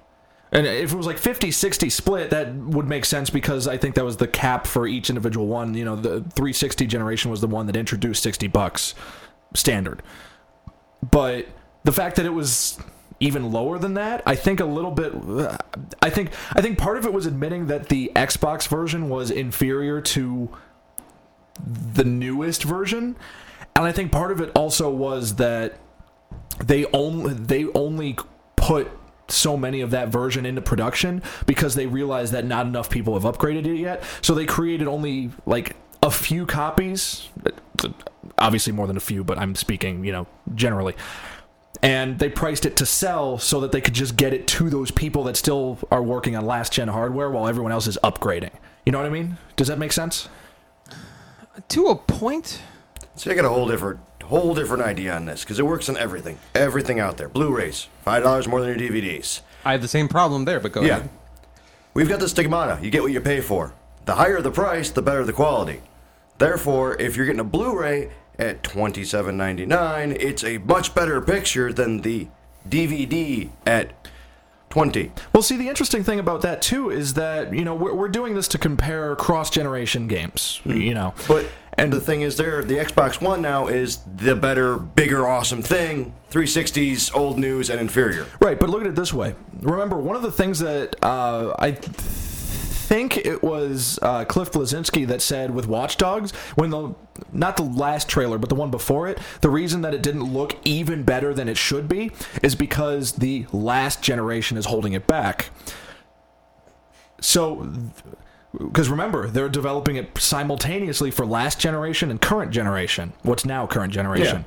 [0.52, 3.96] And if it was like 50 60 split, that would make sense because I think
[3.96, 5.74] that was the cap for each individual one.
[5.74, 8.94] You know, the 360 generation was the one that introduced 60 bucks
[9.54, 10.00] standard.
[11.10, 11.48] But
[11.82, 12.78] the fact that it was
[13.18, 15.12] even lower than that, I think a little bit
[16.00, 20.00] I think I think part of it was admitting that the Xbox version was inferior
[20.00, 20.50] to
[21.64, 23.16] the newest version.
[23.76, 25.78] And I think part of it also was that
[26.64, 28.16] they only they only
[28.56, 28.88] put
[29.28, 33.22] so many of that version into production because they realized that not enough people have
[33.22, 34.04] upgraded it yet.
[34.20, 37.28] So they created only like a few copies,
[38.38, 40.94] obviously more than a few, but I'm speaking, you know, generally.
[41.82, 44.90] And they priced it to sell so that they could just get it to those
[44.90, 48.52] people that still are working on last gen hardware while everyone else is upgrading.
[48.86, 49.38] You know what I mean?
[49.56, 50.28] Does that make sense?
[51.68, 52.60] To a point,
[53.16, 55.96] So I got a whole different, whole different idea on this because it works on
[55.96, 57.28] everything, everything out there.
[57.28, 59.40] Blu-rays, five dollars more than your DVDs.
[59.64, 61.10] I have the same problem there, but go Yeah, ahead.
[61.94, 62.80] we've got the stigmata.
[62.82, 63.72] You get what you pay for.
[64.04, 65.80] The higher the price, the better the quality.
[66.38, 72.00] Therefore, if you're getting a Blu-ray at twenty-seven ninety-nine, it's a much better picture than
[72.00, 72.26] the
[72.68, 73.92] DVD at
[74.74, 75.12] 20.
[75.32, 78.34] Well, see, the interesting thing about that too is that you know we're, we're doing
[78.34, 80.60] this to compare cross-generation games.
[80.64, 84.76] You know, But and the thing is, there the Xbox One now is the better,
[84.76, 86.12] bigger, awesome thing.
[86.32, 88.26] 360's old news and inferior.
[88.40, 89.36] Right, but look at it this way.
[89.60, 91.78] Remember, one of the things that uh, I
[92.84, 96.94] think it was uh, Cliff Bleszinski that said with Watch Dogs, when the
[97.32, 100.56] not the last trailer, but the one before it, the reason that it didn't look
[100.64, 102.10] even better than it should be
[102.42, 105.50] is because the last generation is holding it back.
[107.20, 107.68] So.
[108.56, 113.12] Because remember, they're developing it simultaneously for last generation and current generation.
[113.22, 114.44] What's now current generation?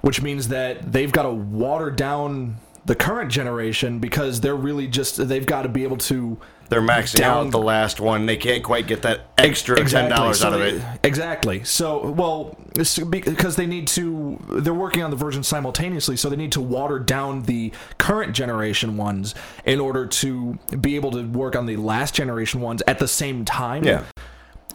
[0.00, 2.56] which means that they've got to water down
[2.86, 6.38] the current generation because they're really just they've got to be able to
[6.70, 8.26] They're maxing Down- out the last one.
[8.26, 10.82] They can't quite get that extra ten dollars So out of it.
[11.02, 11.62] Exactly.
[11.64, 16.52] So, well, because they need to, they're working on the version simultaneously, so they need
[16.52, 21.66] to water down the current generation ones in order to be able to work on
[21.66, 23.84] the last generation ones at the same time.
[23.84, 24.04] Yeah.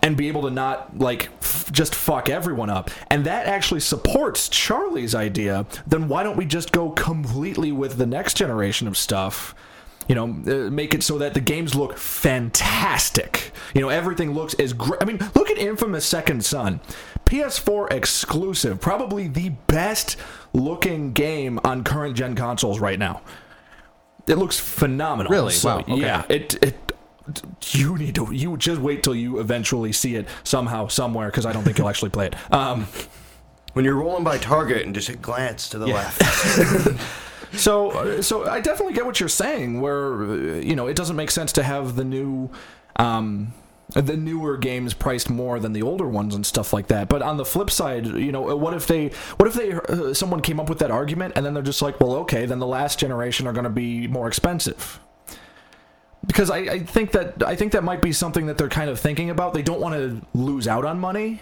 [0.05, 4.47] And be able to not like f- just fuck everyone up, and that actually supports
[4.49, 5.65] Charlie's idea.
[5.87, 9.55] Then why don't we just go completely with the next generation of stuff?
[10.07, 13.51] you know, uh, make it so that the games look fantastic.
[13.73, 15.01] You know, everything looks as great.
[15.01, 16.79] I mean, look at Infamous Second Son,
[17.25, 20.17] PS4 exclusive, probably the best
[20.53, 23.21] looking game on current gen consoles right now.
[24.27, 25.31] It looks phenomenal.
[25.31, 25.53] Really?
[25.53, 26.01] So, Wow, okay.
[26.01, 26.23] Yeah.
[26.29, 26.91] It it.
[27.71, 28.31] You need to.
[28.31, 31.89] You just wait till you eventually see it somehow, somewhere, because I don't think you'll
[31.89, 32.53] actually play it.
[32.53, 32.87] Um,
[33.73, 36.21] When you're rolling by Target and just glance to the left.
[37.57, 39.79] So, uh, so I definitely get what you're saying.
[39.81, 42.49] Where uh, you know it doesn't make sense to have the new,
[42.97, 43.53] um,
[43.89, 47.07] the newer games priced more than the older ones and stuff like that.
[47.07, 50.41] But on the flip side, you know, what if they, what if they, uh, someone
[50.41, 52.99] came up with that argument and then they're just like, well, okay, then the last
[52.99, 54.99] generation are going to be more expensive.
[56.27, 58.99] Because I, I think that I think that might be something that they're kind of
[58.99, 59.53] thinking about.
[59.53, 61.39] They don't want to lose out on money,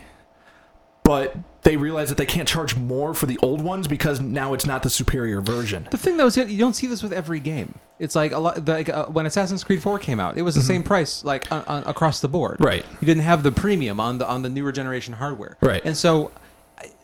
[1.03, 4.65] but they realize that they can't charge more for the old ones because now it's
[4.65, 5.87] not the superior version.
[5.91, 7.79] The thing though is that you don't see this with every game.
[7.99, 10.61] It's like a lot like uh, when Assassin's Creed 4 came out, it was the
[10.61, 12.55] same price like on, on, across the board.
[12.55, 12.65] Mm-hmm.
[12.65, 12.85] Right.
[12.99, 15.57] You didn't have the premium on the on the newer generation hardware.
[15.61, 15.81] Right.
[15.85, 16.31] And so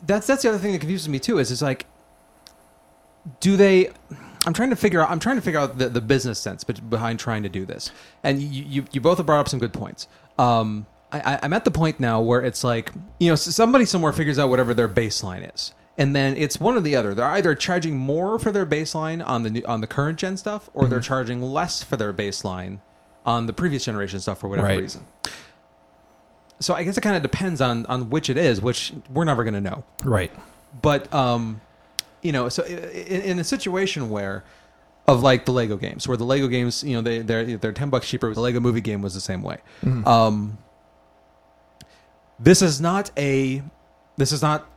[0.05, 1.85] that's that's the other thing that confuses me too is it's like
[3.39, 3.91] do they
[4.49, 7.19] I'm trying to figure out I'm trying to figure out the, the business sense behind
[7.19, 7.91] trying to do this.
[8.23, 10.07] And you, you you both have brought up some good points.
[10.39, 14.37] Um I, I'm at the point now where it's like, you know, somebody somewhere figures
[14.39, 17.13] out whatever their baseline is, and then it's one or the other.
[17.15, 20.69] They're either charging more for their baseline on the new, on the current gen stuff,
[20.73, 22.79] or they're charging less for their baseline
[23.25, 24.79] on the previous generation stuff for whatever Right.
[24.81, 25.05] reason.
[26.59, 29.43] So I guess it kind of depends on on which it is, which we're never
[29.43, 30.31] going to know Right.
[30.81, 31.61] but um
[32.21, 34.43] you know so in, in a situation where
[35.07, 37.89] of like the lego games where the lego games you know they they're they're 10
[37.89, 39.57] bucks cheaper the lego movie game was the same way
[40.05, 40.57] um
[42.39, 43.61] this is not a
[44.17, 44.67] this is not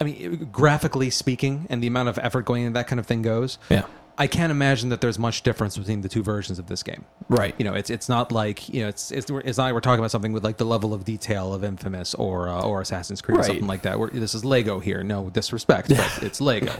[0.00, 3.22] i mean graphically speaking and the amount of effort going into that kind of thing
[3.22, 3.84] goes Yeah.
[4.18, 7.54] I can't imagine that there's much difference between the two versions of this game Right.
[7.58, 9.98] you know, it's it's not like you know, it's it's, it's not like we're talking
[9.98, 13.38] about something with like the level of detail of Infamous or uh, or Assassin's Creed
[13.38, 13.98] or something like that.
[13.98, 16.74] Where this is Lego here, no disrespect, but it's Lego.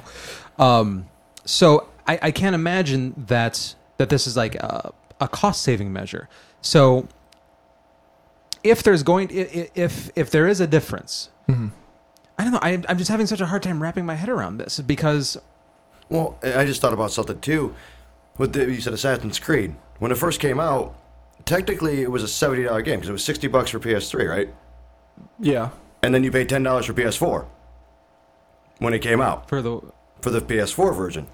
[0.59, 1.07] Um,
[1.47, 6.29] so I, I can't imagine that that this is like a, a cost saving measure.
[6.61, 7.09] So
[8.63, 11.69] if there's going if if there is a difference, Mm-hmm.
[12.39, 12.59] I don't know.
[12.63, 15.39] I, I'm just having such a hard time wrapping my head around this because
[16.09, 17.75] Well, I just thought about something too.
[18.39, 19.75] With the, you said Assassin's Creed.
[20.01, 20.95] When it first came out,
[21.45, 24.55] technically it was a seventy dollar game because it was sixty bucks for PS3, right?
[25.39, 25.71] Yeah.
[26.03, 27.47] And then you paid ten dollars for PS4
[28.79, 29.81] when it came out for the
[30.21, 31.27] for the PS4 version.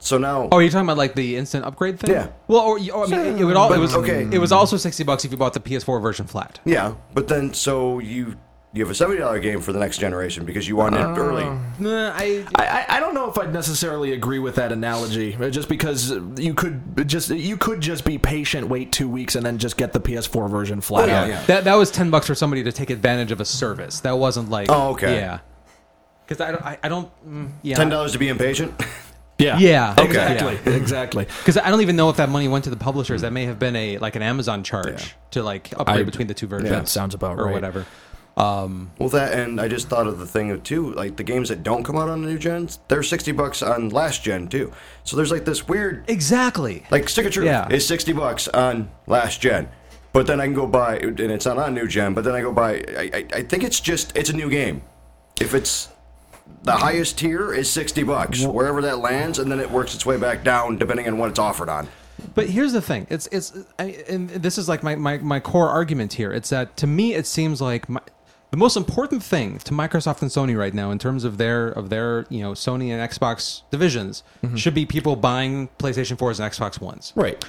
[0.00, 2.10] So now, Oh, you're talking about like the instant upgrade thing?
[2.10, 2.28] Yeah.
[2.46, 4.28] Well, or, or I mean, it, would all, it was okay.
[4.30, 6.60] It was also sixty bucks if you bought the PS4 version flat.
[6.64, 8.36] yeah, but then so you
[8.74, 11.44] you have a seventy dollar game for the next generation because you wanted it early.
[11.78, 15.48] Nah, I, I, I- I don't know if I'd necessarily agree with that analogy, uh,
[15.50, 19.58] just because you could just you could just be patient, wait two weeks, and then
[19.58, 21.28] just get the PS4 version flat Oh, yeah, out.
[21.28, 21.42] yeah.
[21.46, 24.00] that that was ten bucks for somebody to take advantage of a service.
[24.00, 25.16] That wasn't like Oh, okay.
[25.16, 25.38] yeah.
[26.26, 28.74] Because I don't, I, I don't, mm, yeah, Ten dollars to be impatient.
[29.40, 29.92] Yeah, Yeah.
[29.96, 30.04] Okay.
[30.04, 31.24] exactly, exactly.
[31.38, 33.20] Because I don't even know if that money went to the publishers.
[33.22, 35.08] That may have been a like an Amazon charge Yeah.
[35.30, 36.70] to like upgrade I- between the two versions.
[36.70, 37.54] That sounds about or right.
[37.54, 37.86] whatever.
[38.38, 41.48] Um, Well, that and I just thought of the thing of too, like the games
[41.48, 44.72] that don't come out on the new gens, they're sixty bucks on last gen too.
[45.02, 46.84] So there's like this weird, exactly.
[46.90, 47.68] like Stick of Truth Yeah.
[47.68, 49.68] is sixty bucks on last gen,
[50.12, 52.14] but then I can go buy and it's not on new gen.
[52.14, 52.74] But then I go buy.
[52.96, 54.82] I, I, I think it's just it's a new game.
[55.40, 55.88] If it's
[56.62, 60.16] the highest tier is sixty bucks, wherever that lands, and then it works its way
[60.16, 61.88] back down depending on what it's offered on.
[62.36, 65.68] But here's the thing: it's it's, I, and this is like my, my my core
[65.68, 66.32] argument here.
[66.32, 68.00] It's that to me, it seems like my,
[68.50, 71.90] the most important thing to Microsoft and Sony right now, in terms of their of
[71.90, 74.56] their you know Sony and Xbox divisions, mm-hmm.
[74.56, 77.12] should be people buying PlayStation 4s and Xbox Ones.
[77.14, 77.44] Right.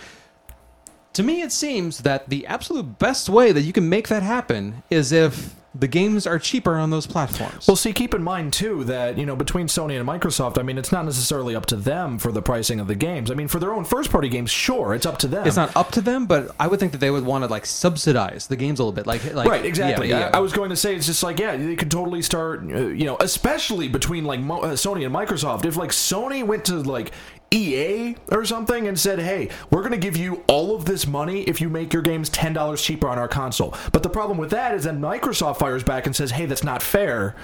[1.13, 4.83] To me, it seems that the absolute best way that you can make that happen
[4.89, 7.67] is if the games are cheaper on those platforms.
[7.67, 10.77] Well, see, keep in mind too that you know between Sony and Microsoft, I mean,
[10.77, 13.31] it's not necessarily up to them for the pricing of the games.
[13.31, 15.47] I mean, for their own first-party games, sure, it's up to them.
[15.47, 17.65] it's not up to them, but I would think that they would want to like
[17.65, 20.09] subsidize the games a little bit, like like right, exactly.
[20.09, 20.29] Yeah, yeah.
[20.33, 22.87] I, I was going to say it's just like yeah, they could totally start, uh,
[22.87, 25.65] you know, especially between like Mo- uh, Sony and Microsoft.
[25.65, 27.11] If like Sony went to like
[27.51, 31.41] EA or something and said, "Hey, we're going to give you all of this money
[31.43, 34.51] if you make your games ten dollars cheaper on our console." But the problem with
[34.51, 37.35] that is then Microsoft fires back and says, "Hey, that's not fair."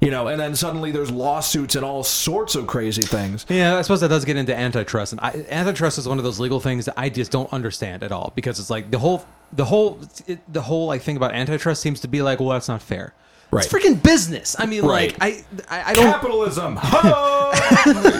[0.00, 3.46] You know, and then suddenly there's lawsuits and all sorts of crazy things.
[3.48, 6.38] Yeah, I suppose that does get into antitrust, and I, antitrust is one of those
[6.38, 9.64] legal things that I just don't understand at all because it's like the whole, the
[9.64, 12.82] whole, it, the whole like thing about antitrust seems to be like, well, that's not
[12.82, 13.14] fair.
[13.50, 13.64] Right.
[13.64, 14.56] It's freaking business.
[14.58, 15.18] I mean, Right.
[15.20, 16.12] like I, I, I don't.
[16.12, 16.76] Capitalism.
[16.80, 17.52] Ho!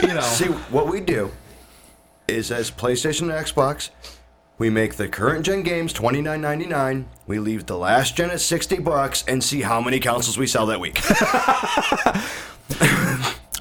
[0.07, 0.21] you know.
[0.21, 1.31] See, what we do
[2.29, 3.91] is as PlayStation and Xbox,
[4.59, 7.07] we make the current gen games twenty nine ninety nine.
[7.27, 10.67] We leave the last gen at sixty bucks and see how many consoles we sell
[10.67, 11.01] that week.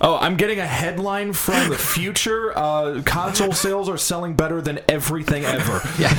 [0.01, 2.55] Oh, I'm getting a headline from the future.
[2.55, 5.82] Uh, console sales are selling better than everything ever.
[5.97, 6.09] Yeah.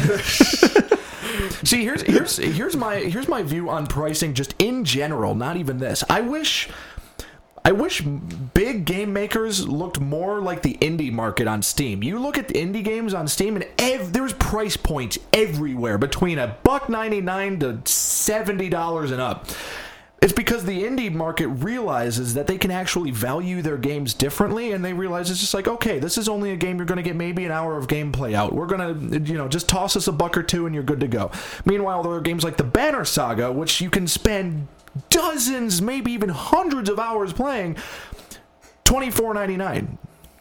[1.65, 5.35] See, here's here's here's my here's my view on pricing, just in general.
[5.35, 6.03] Not even this.
[6.09, 6.69] I wish.
[7.65, 12.01] I wish big game makers looked more like the indie market on Steam.
[12.01, 16.39] You look at the indie games on Steam, and ev- there's price points everywhere between
[16.39, 19.47] a buck ninety nine to seventy dollars and up.
[20.27, 24.85] It's because the indie market realizes that they can actually value their games differently, and
[24.85, 27.15] they realize it's just like, okay, this is only a game you're going to get
[27.15, 28.53] maybe an hour of gameplay out.
[28.53, 30.99] We're going to, you know, just toss us a buck or two, and you're good
[30.99, 31.31] to go.
[31.65, 34.67] Meanwhile, there are games like the Banner Saga, which you can spend
[35.11, 37.77] dozens, maybe even hundreds of hours playing.
[38.83, 39.97] Twenty four ninety nine.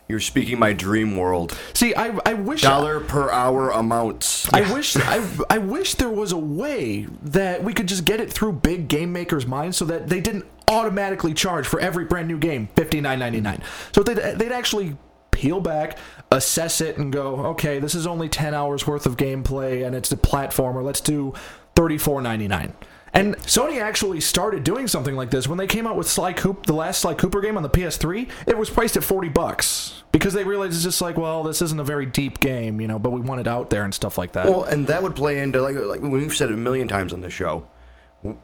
[0.08, 1.58] You're speaking my dream world.
[1.74, 4.48] See, I I wish Dollar per hour amounts.
[4.54, 8.32] I wish I, I wish there was a way that we could just get it
[8.32, 12.38] through big game makers' minds so that they didn't automatically charge for every brand new
[12.38, 13.64] game fifty nine ninety nine.
[13.94, 14.96] So they'd they'd actually
[15.32, 15.98] peel back,
[16.32, 20.12] assess it, and go, okay, this is only ten hours worth of gameplay, and it's
[20.12, 20.84] a platformer.
[20.84, 21.34] Let's do
[21.76, 22.74] thirty four ninety nine.
[23.16, 26.66] And Sony actually started doing something like this when they came out with Sly Coop,
[26.66, 28.30] the last Sly Cooper game on the PS3.
[28.46, 31.80] It was priced at forty bucks because they realized it's just like, well, this isn't
[31.80, 34.34] a very deep game, you know, but we want it out there and stuff like
[34.34, 34.48] that.
[34.48, 37.22] Well, and that would play into like like we've said it a million times on
[37.22, 37.66] the show.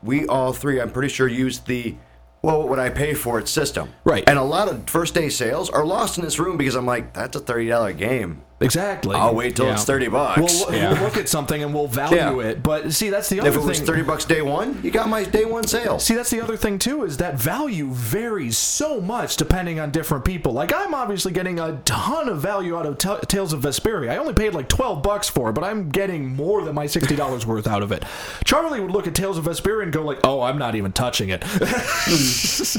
[0.02, 1.96] We all three, I'm pretty sure, used the
[2.42, 3.90] well, what would I pay for it system.
[4.04, 4.24] Right.
[4.26, 7.14] And a lot of first day sales are lost in this room because I'm like,
[7.14, 8.44] that's a thirty dollar game.
[8.62, 9.16] Exactly.
[9.16, 9.74] I'll wait till Yeah.
[9.74, 10.39] it's thirty bucks.
[10.39, 10.93] We'll, Yeah.
[10.93, 12.39] we'll look at something and we'll value Yeah.
[12.49, 12.64] it.
[12.64, 13.88] But see, that's the other if other it was thing.
[13.88, 15.99] thirty bucks day one, you got my day one sale.
[15.99, 20.24] See, that's the other thing too is that value varies so much depending on different
[20.26, 20.53] people.
[20.53, 24.09] Like I'm obviously getting a ton of value out of T- Tales of Vesperia.
[24.12, 27.45] I only paid like 12 bucks for it, but I'm getting more than my $60
[27.47, 28.03] worth out of it.
[28.45, 31.30] Charlie would look at Tales of Vesperia and go like, "Oh, I'm not even touching
[31.30, 31.43] it."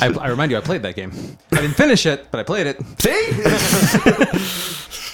[0.00, 1.12] I, I remind you, I played that game.
[1.52, 2.80] I didn't finish it, but I played it.
[3.00, 3.12] See?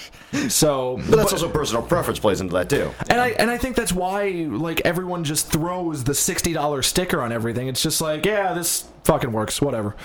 [0.48, 2.90] so, But that's also personal preference plays into that too.
[3.08, 7.20] And I and I think that's why like everyone just throws the sixty dollar sticker
[7.22, 7.68] on everything.
[7.68, 9.96] It's just like, yeah, this fucking works, whatever.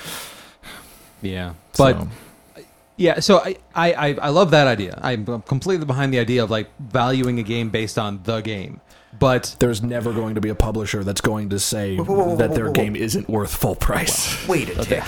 [1.21, 2.07] Yeah, but So-
[2.97, 3.19] yeah.
[3.19, 4.99] So I, I I I love that idea.
[5.01, 8.79] I'm completely behind the idea of like valuing a game based on the game.
[9.19, 12.49] But there's never going to be a publisher that's going to say whoa, whoa, that
[12.49, 12.73] whoa, their whoa, whoa.
[12.73, 14.47] game isn't worth full price.
[14.47, 15.03] Wait a tick.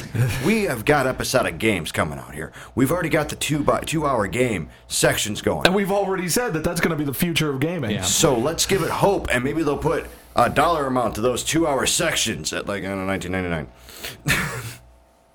[0.45, 2.51] we have got episodic games coming out here.
[2.75, 5.65] We've already got the two by, two hour game sections going.
[5.65, 7.91] And we've already said that that's going to be the future of gaming.
[7.91, 8.03] Yeah.
[8.03, 11.65] So let's give it hope, and maybe they'll put a dollar amount to those two
[11.67, 14.81] hour sections at like I don't know, 1999.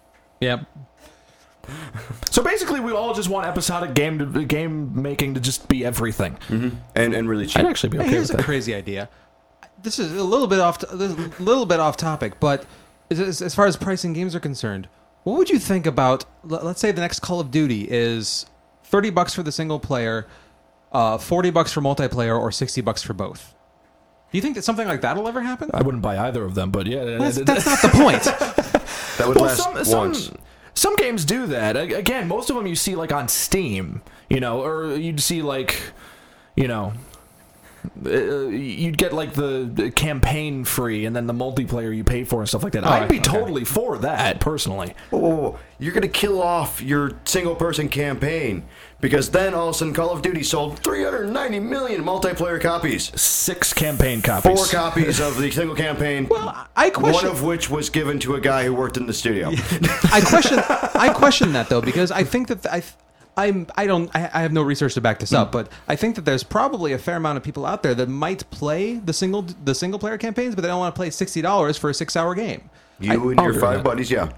[0.41, 0.65] yeah,
[2.31, 6.39] So basically, we all just want episodic game to, game making to just be everything.
[6.49, 7.59] And and really cheap.
[7.59, 8.45] I'd actually be Hey, here's with a that.
[8.45, 9.09] crazy idea.
[9.83, 10.79] This is a little bit off.
[10.79, 12.65] This is a little bit off topic, but
[13.11, 14.89] as, as as far as pricing games are concerned,
[15.25, 16.25] what would you think about?
[16.45, 18.47] let- Let's say the next Call of Duty is
[18.85, 20.27] thirty bucks for the single player,
[20.93, 23.55] uh, forty bucks for multiplayer, or sixty bucks for both.
[24.31, 25.71] Do you think that something like that will ever happen?
[25.75, 28.23] I wouldn't buy either of them, but yeah, That's, that's not the point.
[29.19, 30.27] that would Well, last some, some, once.
[30.27, 30.39] some
[30.97, 31.77] games do that.
[31.77, 35.77] Again, most of them you see like on Steam, you know, or you'd see like,
[36.57, 36.93] you know,
[38.05, 38.11] uh,
[38.49, 42.63] you'd get like the, campaign free and then the multiplayer you pay for and stuff
[42.63, 42.85] like that.
[42.85, 43.25] Oh, I'd be okay.
[43.25, 44.95] totally for that personally.
[45.11, 45.59] Whoa, whoa, whoa.
[45.79, 48.65] You're gonna kill off your single person campaign
[49.01, 53.19] because then all of a sudden Call of Duty sold 390 million multiplayer copies.
[53.21, 54.57] Six campaign copies.
[54.57, 56.27] Four copies of the single campaign.
[56.29, 59.13] Well, I question- one of which was given to a guy who worked in the
[59.13, 59.51] studio.
[60.13, 60.59] I question.
[60.59, 62.83] I question that though because I think that I.
[63.37, 63.69] I'm.
[63.77, 64.11] I don't.
[64.15, 66.93] I, I have no research to back this up, but I think that there's probably
[66.93, 70.19] a fair amount of people out there that might play the single the single player
[70.19, 72.69] campaigns, but they don't want to play sixty dollars for a six hour game.
[72.99, 74.33] You and I'll your five buddies, yeah.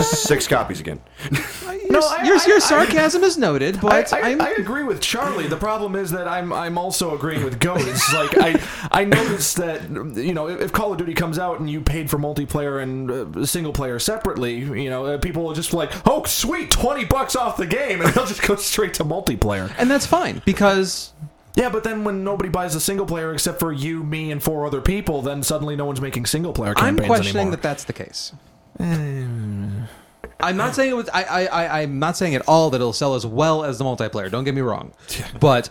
[0.00, 1.00] Six copies again.
[1.30, 1.78] Your, I-
[2.24, 5.46] your, I- your I- sarcasm is noted, but I, I'm, I agree with Charlie.
[5.48, 7.80] The problem is that I'm I'm also agreeing with Goat.
[7.82, 8.60] It's like I
[8.92, 9.82] I noticed that
[10.16, 13.46] you know if Call of Duty comes out and you paid for multiplayer and uh,
[13.46, 17.56] single player separately, you know uh, people will just like oh sweet twenty bucks off
[17.56, 19.72] the game and they'll just go straight to multiplayer.
[19.78, 21.12] and that's fine because
[21.56, 24.66] Yeah, but then when nobody buys a single player except for you, me, and four
[24.66, 27.50] other people, then suddenly no one's making single player campaigns I'm campaigns questioning anymore.
[27.56, 28.32] that that's the case.
[30.40, 31.08] I'm not saying it was.
[31.08, 33.84] I, I, I, I'm not saying at all that it'll sell as well as the
[33.84, 34.30] multiplayer.
[34.30, 34.92] Don't get me wrong,
[35.40, 35.70] but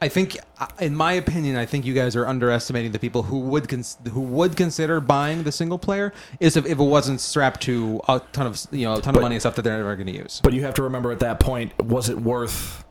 [0.00, 0.36] I think,
[0.80, 4.20] in my opinion, I think you guys are underestimating the people who would cons- who
[4.20, 8.46] would consider buying the single player is if, if it wasn't strapped to a ton
[8.46, 10.40] of you know a ton of money and stuff that they're never going to use.
[10.42, 12.83] But you have to remember at that point, was it worth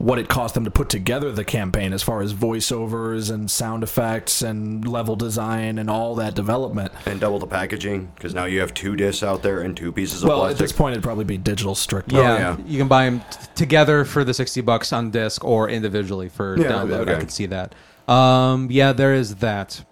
[0.00, 3.82] what it cost them to put together the campaign as far as voiceovers and sound
[3.82, 6.90] effects and level design and all that development?
[7.04, 10.22] And double the packaging, because now you have two discs out there and two pieces
[10.22, 12.18] of Well, at this point, it'd probably be digital strictly.
[12.18, 12.56] Yeah, yeah.
[12.66, 16.58] you can buy them t- together for the sixty bucks on disc or individually for
[16.58, 17.08] Yeah, download.
[17.08, 17.18] I okay.
[17.18, 17.74] can see that.
[18.08, 19.84] Um, yeah, there is that.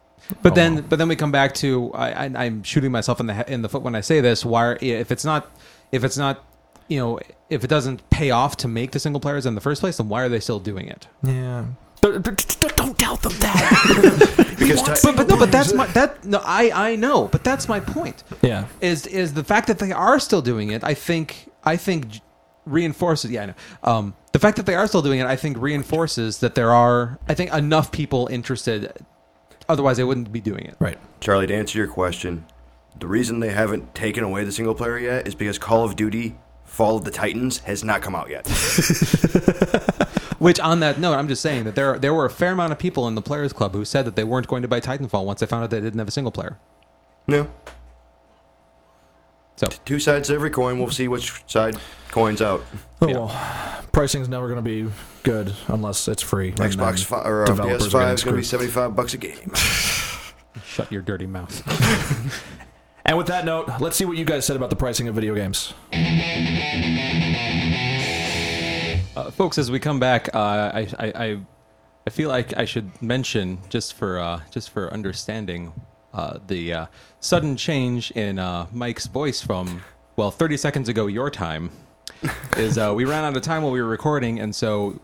[0.42, 3.34] But then, but then we come back to I, I, I'm shooting myself in the
[3.34, 4.42] he- in the foot when I say this.
[4.42, 5.50] Why, if it's not,
[5.92, 6.44] if it's not,
[6.88, 7.20] you know,
[7.50, 10.08] if it doesn't pay off to make the single players in the first place, then
[10.08, 11.06] why are they still doing it?
[11.22, 11.66] Yeah.
[12.00, 14.56] But- but d- Don't tell them that.
[14.58, 17.68] because ti- But, but no, but that's my that no, I I know, but that's
[17.68, 18.22] my point.
[18.42, 18.66] yeah.
[18.80, 20.84] is is the fact that they are still doing it.
[20.84, 22.20] I think I think
[22.66, 23.30] reinforces.
[23.30, 23.54] Yeah, I know.
[23.82, 27.18] Um, the fact that they are still doing it, I think reinforces that there are.
[27.28, 28.92] I think enough people interested.
[29.68, 30.76] Otherwise, they wouldn't be doing it.
[30.78, 30.98] Right.
[31.20, 32.46] Charlie, to answer your question,
[32.98, 36.36] the reason they haven't taken away the single player yet is because Call of Duty
[36.78, 38.46] Fall of the Titans has not come out yet.
[40.38, 42.78] Which, on that note, I'm just saying that there there were a fair amount of
[42.78, 45.40] people in the players club who said that they weren't going to buy Titanfall once
[45.40, 46.56] they found out they didn't have a single player.
[47.26, 47.50] no.
[49.56, 50.78] So Two sides to every coin.
[50.78, 51.74] We'll see which side
[52.12, 52.62] coins out.
[53.02, 53.14] Oh, Yeah.
[53.18, 54.88] well, pricing's never going to be
[55.24, 56.52] good unless it's free.
[56.52, 59.50] Xbox fi- or uh, PS Five is going to be 75 bucks a game.
[60.64, 61.60] shut your dirty mouth.
[63.08, 65.34] And with that note, let's see what you guys said about the pricing of video
[65.34, 65.72] games.
[69.16, 71.40] Uh, folks, as we come back, uh, I, I,
[72.06, 75.72] I, feel like I should mention just for uh, just for understanding
[76.12, 76.86] uh, the uh,
[77.20, 79.82] sudden change in uh, Mike's voice from
[80.16, 81.70] well, 30 seconds ago your time
[82.58, 85.00] is uh, we ran out of time while we were recording, and so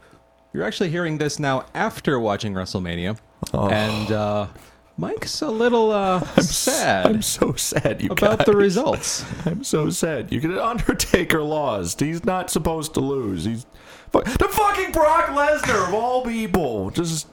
[0.52, 3.18] you're actually hearing this now after watching WrestleMania,
[3.55, 4.46] and uh,
[4.97, 8.47] Mike's a little uh, sad I'm so sad, you about guys.
[8.47, 9.24] the results.
[9.47, 10.30] I'm so sad.
[10.32, 12.01] You get Undertaker lost.
[12.01, 13.45] He's not supposed to lose.
[13.45, 13.66] He's
[14.12, 16.90] the fucking Brock Lesnar of all people.
[16.90, 17.26] Just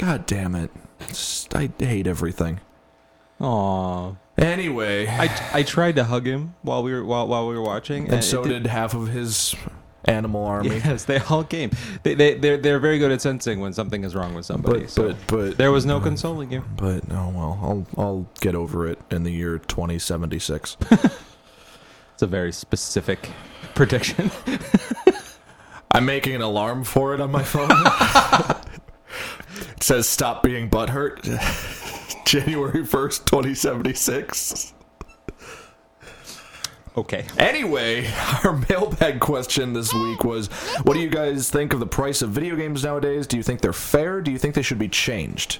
[0.00, 0.70] God damn it.
[1.06, 2.58] Just, I hate everything.
[3.40, 4.16] Aww.
[4.36, 8.06] Anyway, I, I tried to hug him while we were while, while we were watching,
[8.06, 9.54] and it so did- did half of his
[10.04, 10.76] animal army.
[10.76, 11.70] Yes, they all came.
[12.02, 14.80] They they they're, they're very good at sensing when something is wrong with somebody.
[14.80, 16.04] But so but but there was no mm-hmm.
[16.04, 16.64] consoling you.
[16.76, 20.76] But oh well, I'll I'll get over it in the year 2076.
[22.20, 23.30] It's a very specific
[23.74, 24.30] prediction.
[25.90, 27.70] I'm making an alarm for it on my phone.
[29.70, 31.24] it says stop being butthurt.
[32.26, 34.74] January 1st, 2076.
[36.96, 37.24] Okay.
[37.38, 38.10] Anyway,
[38.44, 40.48] our mailbag question this week was
[40.82, 43.26] what do you guys think of the price of video games nowadays?
[43.26, 44.20] Do you think they're fair?
[44.20, 45.58] Do you think they should be changed?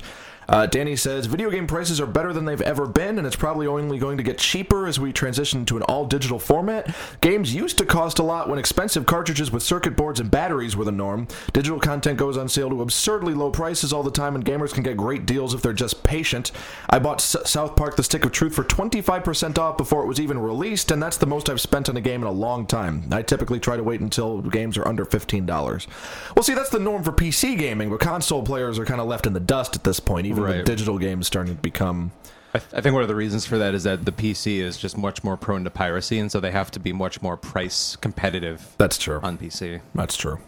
[0.51, 3.69] Uh, Danny says video game prices are better than they've ever been, and it's probably
[3.69, 6.93] only going to get cheaper as we transition to an all digital format.
[7.21, 10.85] Games used to cost a lot when expensive cartridges with circuit boards and batteries were
[10.85, 11.29] the norm.
[11.53, 14.83] Digital content goes on sale to absurdly low prices all the time, and gamers can
[14.83, 16.51] get great deals if they're just patient.
[16.89, 20.19] I bought S- South Park The Stick of Truth for 25% off before it was
[20.19, 23.05] even released, and that's the most I've spent on a game in a long time.
[23.13, 25.87] I typically try to wait until games are under $15.
[26.35, 29.29] Well, see, that's the norm for PC gaming, but console players are kind of left
[29.29, 30.57] in the dust at this point, even Right.
[30.59, 32.13] with digital games starting to become.
[32.53, 34.77] I, th- I think one of the reasons for that is that the PC is
[34.77, 37.95] just much more prone to piracy, and so they have to be much more price
[37.97, 39.21] competitive That's true.
[39.23, 39.81] on PC.
[39.95, 40.41] That's true.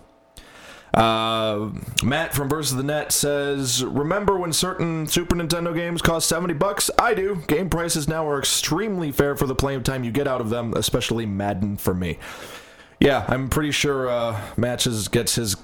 [0.95, 1.71] Uh,
[2.05, 6.91] Matt from Versus the Net says, "Remember when certain Super Nintendo games cost seventy bucks?
[6.99, 7.37] I do.
[7.47, 10.75] Game prices now are extremely fair for the playing time you get out of them,
[10.77, 12.19] especially Madden for me.
[13.01, 15.57] Yeah, I'm pretty sure uh, Matches gets his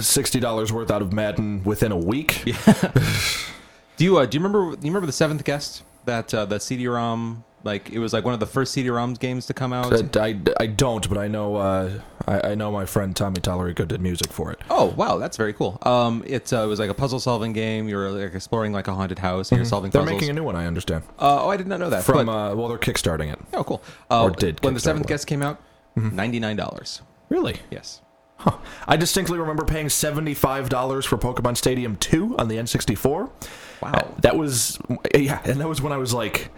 [0.00, 2.42] sixty dollars worth out of Madden within a week.
[2.46, 2.92] Yeah.
[3.96, 6.62] Do you uh, do you remember do you remember the seventh guest that uh, that
[6.62, 9.92] CD-ROM like it was like one of the first CD-ROM games to come out?
[9.92, 13.86] Uh, I, I don't, but I know uh, I, I know my friend Tommy Tallarico
[13.86, 14.60] did music for it.
[14.70, 15.76] Oh wow, that's very cool.
[15.82, 17.88] Um, it, uh, it was like a puzzle solving game.
[17.90, 19.98] You were like exploring like a haunted house and you're solving Mm-hmm.
[19.98, 20.20] They're puzzles.
[20.22, 21.04] making a new one, I understand.
[21.18, 22.02] uh, oh, I did not know that.
[22.02, 23.38] From but- uh, well, they're kickstarting it.
[23.52, 23.82] oh, cool.
[24.10, 25.08] Uh, or did when the seventh one.
[25.08, 25.60] guest came out,
[25.94, 27.02] ninety nine dollars.
[27.28, 27.56] Really?
[27.70, 28.00] Yes.
[28.40, 28.56] Huh.
[28.88, 33.30] I distinctly remember paying seventy-five dollars for Pokemon Stadium Two on the N64.
[33.82, 33.92] Wow.
[33.92, 34.78] Uh, that was
[35.14, 36.48] yeah, and that was when I was like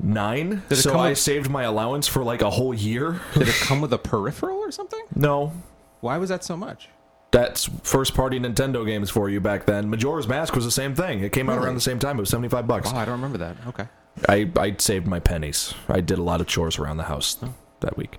[0.00, 0.62] nine.
[0.68, 3.20] Did so I with- saved my allowance for like a whole year.
[3.34, 5.02] Did it come with a peripheral or something?
[5.14, 5.52] no,
[6.00, 6.88] Why was that so much?
[7.30, 9.88] that's first-party Nintendo games for you back then.
[9.88, 11.20] Majora's Mask was the same thing.
[11.20, 12.18] It came out around the same time.
[12.18, 12.92] It was seventy-five bucks.
[12.92, 13.56] Wow, I don't remember that.
[13.68, 13.86] Okay.
[14.28, 15.72] I I saved my pennies.
[15.88, 17.54] I did a lot of chores around the house oh.
[17.80, 18.18] that week.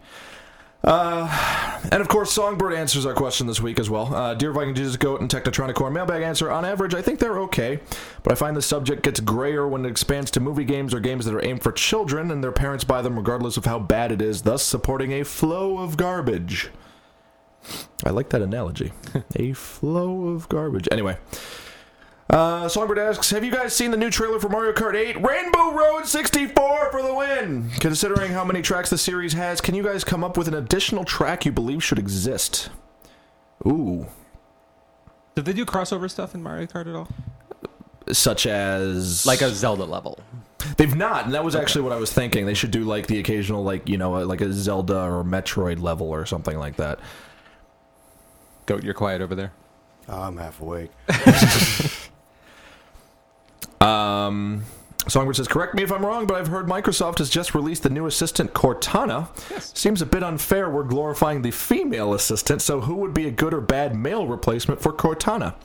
[0.84, 4.14] Uh, and of course, Songbird answers our question this week as well.
[4.14, 6.52] Uh, Dear Viking Jesus Goat and Technotronic Core mailbag answer.
[6.52, 7.80] On average, I think they're okay,
[8.22, 11.24] but I find the subject gets grayer when it expands to movie games or games
[11.26, 14.22] that are aimed for children and their parents buy them regardless of how bad it
[14.22, 16.70] is, thus supporting a flow of garbage.
[18.06, 18.92] I like that analogy.
[19.38, 20.90] a flow of garbage.
[20.92, 21.18] Anyway.
[22.34, 25.24] Uh, Songbird asks, have you guys seen the new trailer for Mario Kart 8?
[25.24, 27.70] Rainbow Road 64 for the win!
[27.80, 31.06] Considering how many tracks the series has, can you guys come up with an additional
[31.06, 32.72] track you believe should exist?
[33.68, 34.08] Ooh.
[35.36, 37.08] Did they do crossover stuff in Mario Kart at all?
[38.12, 39.28] Such as...
[39.28, 40.18] Like a Zelda level.
[40.78, 42.48] They've not, and that was actually what I was thinking.
[42.48, 46.10] They should do, like, the occasional, like, you know, like a Zelda or Metroid level
[46.10, 47.00] or something like that.
[48.66, 49.54] Goat, you're quiet over there.
[50.10, 50.90] Oh, I'm half awake.
[53.84, 54.64] Um,
[55.08, 57.90] Songbird says, correct me if I'm wrong, but I've heard Microsoft has just released the
[57.90, 59.28] new assistant Cortana.
[59.52, 59.74] Yes.
[59.76, 63.54] Seems a bit unfair we're glorifying the female assistant, so who would be a good
[63.54, 65.56] or bad male replacement for Cortana?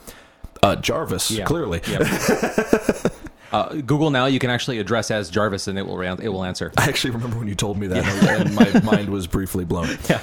[0.61, 1.45] Uh, Jarvis, Yeah.
[1.45, 1.81] clearly.
[1.89, 2.03] Yep.
[3.53, 6.73] uh, Google now you can actually address as Jarvis and it will it will answer.
[6.77, 9.97] I actually remember when you told me that, and my mind was briefly blown.
[10.11, 10.21] Yeah.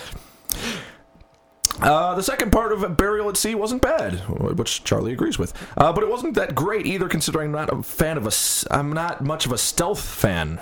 [1.82, 4.14] Uh, the second part of Burial at Sea wasn't bad,
[4.58, 5.54] which Charlie agrees with.
[5.78, 8.32] Uh, but it wasn't that great either, considering I'm not a fan of a.
[8.74, 10.60] I'm not much of a stealth fan.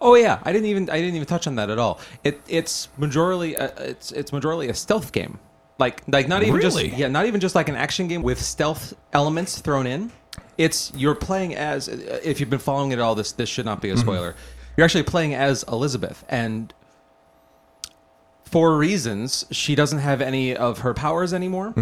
[0.00, 2.00] Oh yeah, I didn't even I didn't even touch on that at all.
[2.24, 5.38] It it's majorly uh, it's it's majorly a stealth game.
[5.78, 6.88] Like like not even Really?
[6.88, 10.10] just yeah, not even just like an action game with stealth elements thrown in.
[10.58, 13.90] It's you're playing as if you've been following it all this this should not be
[13.90, 14.36] a spoiler.
[14.76, 16.72] You're actually playing as Elizabeth and
[18.50, 21.72] for reasons she doesn't have any of her powers anymore.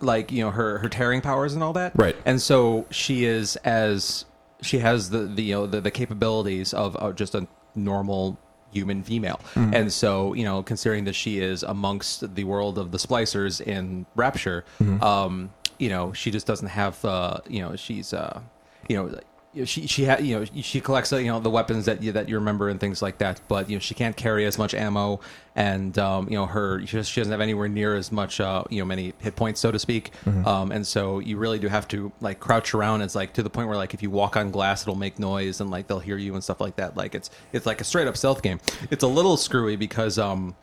[0.00, 1.92] Like, you know, her her tearing powers and all that.
[1.94, 2.16] Right.
[2.24, 4.24] And so she is as
[4.60, 8.38] she has the, the you know the, the capabilities of, of just a normal
[8.72, 9.40] human female.
[9.54, 14.04] And so, you know, considering that she is amongst the world of the splicers in
[14.14, 14.64] Rapture,
[15.00, 18.40] um, you know, she just doesn't have uh, you know, she's uh,
[18.88, 19.18] you know,
[19.64, 22.28] she she ha- you know she collects uh, you know the weapons that you, that
[22.28, 25.20] you remember and things like that but you know she can't carry as much ammo
[25.56, 28.62] and um, you know her she, just, she doesn't have anywhere near as much uh,
[28.68, 30.12] you know many hit points so to speak.
[30.46, 33.02] Um, and so you really do have to like crouch around.
[33.02, 35.60] It's like to the point where like if you walk on glass it'll make noise
[35.60, 36.96] and like they'll hear you and stuff like that.
[36.96, 38.60] Like it's it's like a straight up stealth game.
[38.90, 40.54] It's a little screwy because um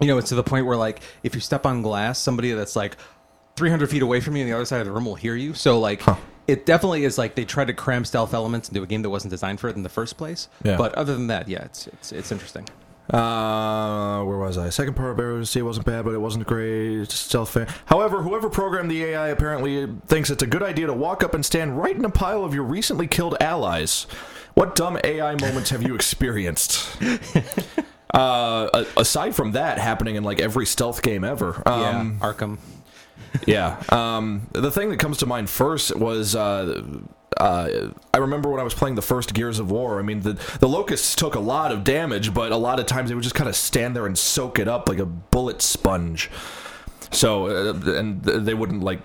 [0.00, 2.76] you know, it's to the point where like if you step on glass, somebody that's
[2.76, 2.96] like
[3.56, 5.54] 300 feet away from you on the other side of the room will hear you.
[5.54, 6.02] So like,
[6.46, 9.30] it definitely is like they tried to cram stealth elements into a game that wasn't
[9.30, 10.48] designed for it in the first place.
[10.62, 10.76] Yeah.
[10.76, 12.66] But other than that, yeah, it's it's it's interesting.
[13.10, 14.70] Uh, where was I?
[14.70, 17.10] Second part of at Sea wasn't bad, but it wasn't great.
[17.10, 17.66] Stealth fan.
[17.84, 21.44] However, whoever programmed the AI apparently thinks it's a good idea to walk up and
[21.44, 24.06] stand right in a pile of your recently killed allies.
[24.54, 26.96] What dumb AI moments have you experienced?
[28.14, 31.62] uh, aside from that happening in like every stealth game ever.
[31.66, 32.58] Um, yeah, Arkham.
[33.46, 33.82] Yeah.
[33.90, 36.82] Um, the thing that comes to mind first was uh,
[37.38, 39.98] uh, I remember when I was playing the first Gears of War.
[39.98, 43.08] I mean, the the locusts took a lot of damage, but a lot of times
[43.08, 46.30] they would just kind of stand there and soak it up like a bullet sponge.
[47.10, 49.00] So, uh, and they wouldn't like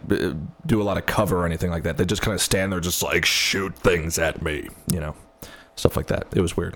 [0.65, 1.97] do a lot of cover or anything like that.
[1.97, 5.15] They just kind of stand there, just like shoot things at me, you know,
[5.75, 6.25] stuff like that.
[6.35, 6.75] It was weird.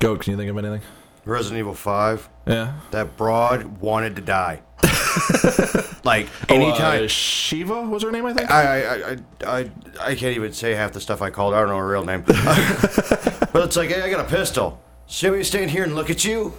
[0.00, 0.16] Go.
[0.16, 0.82] Can you think of anything?
[1.24, 2.74] Resident Evil 5, Yeah.
[2.90, 4.62] that broad wanted to die.
[6.04, 7.04] like, Oh, anytime.
[7.04, 8.50] uh, Sheva was her name, I think.
[8.50, 11.54] I, I, I, I, I can't even say half the stuff I called.
[11.54, 12.22] I don't know her real name.
[12.26, 14.80] but it's like, hey, I got a pistol.
[15.06, 16.52] See me stand here and look at you?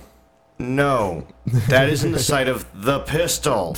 [0.57, 1.25] No,
[1.69, 3.75] that isn't the site of the pistol.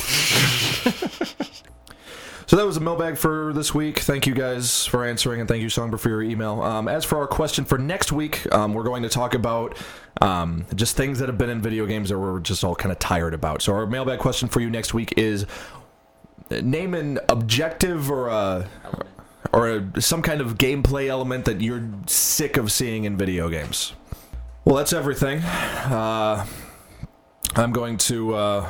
[2.52, 4.00] So that was a mailbag for this week.
[4.00, 6.62] Thank you guys for answering, and thank you, Songbird, for your email.
[6.62, 9.78] Um, as for our question for next week, um, we're going to talk about
[10.20, 13.00] um, just things that have been in video games that we're just all kind of
[13.00, 13.62] tired about.
[13.62, 15.46] So our mailbag question for you next week is:
[16.50, 18.68] name an objective or a
[19.54, 23.94] or a, some kind of gameplay element that you're sick of seeing in video games.
[24.66, 25.40] Well, that's everything.
[25.40, 26.46] Uh,
[27.56, 28.36] I'm going to.
[28.36, 28.70] Uh,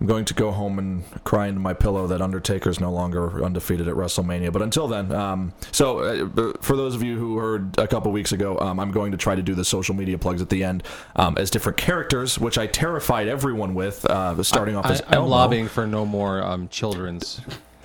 [0.00, 3.44] I'm going to go home and cry into my pillow that Undertaker is no longer
[3.44, 4.50] undefeated at WrestleMania.
[4.50, 8.32] But until then, um, so uh, for those of you who heard a couple weeks
[8.32, 10.84] ago, um, I'm going to try to do the social media plugs at the end
[11.16, 15.14] um, as different characters, which I terrified everyone with, uh, starting off as I, am
[15.14, 15.28] Elmo.
[15.28, 17.42] lobbying for no more um, children's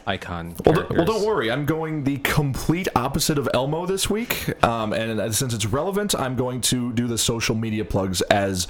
[0.07, 0.55] icon.
[0.65, 1.51] Well, well, don't worry.
[1.51, 6.15] I'm going the complete opposite of Elmo this week, um, and uh, since it's relevant,
[6.15, 8.67] I'm going to do the social media plugs as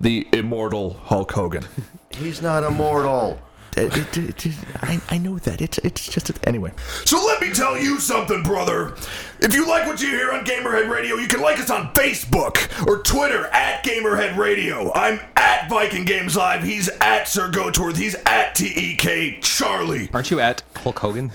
[0.00, 1.64] the immortal Hulk Hogan.
[2.10, 3.38] He's not immortal.
[3.76, 5.62] I, I know that.
[5.62, 6.72] It's it's just anyway.
[7.04, 8.94] So let me tell you something, brother.
[9.40, 12.86] If you like what you hear on Gamerhead Radio, you can like us on Facebook
[12.86, 14.92] or Twitter at Gamerhead Radio.
[14.92, 16.62] I'm at Viking Games Live.
[16.64, 17.96] He's at Sir Gotorth.
[17.96, 20.10] He's at TEK Charlie.
[20.12, 21.30] Aren't you at Hulk Hogan?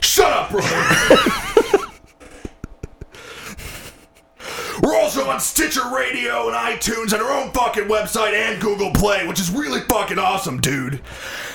[0.00, 1.52] Shut up, brother.
[4.82, 9.26] We're also on Stitcher Radio and iTunes and our own fucking website and Google Play,
[9.26, 11.00] which is really fucking awesome, dude.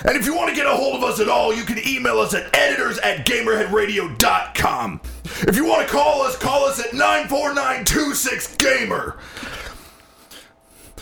[0.04, 2.18] And if you want to get a hold of us at all, you can email
[2.18, 5.00] us at editors at gamerheadradio.com.
[5.24, 9.16] If you want to call us, call us at 94926gamer.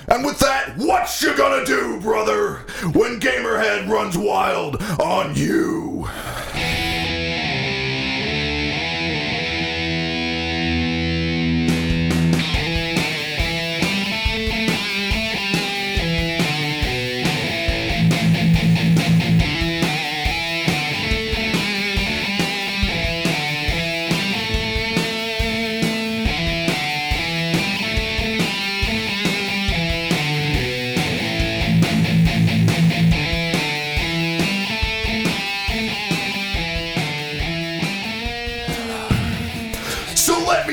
[0.09, 2.56] And with that, what you gonna do, brother,
[2.94, 6.09] when Gamerhead runs wild on you?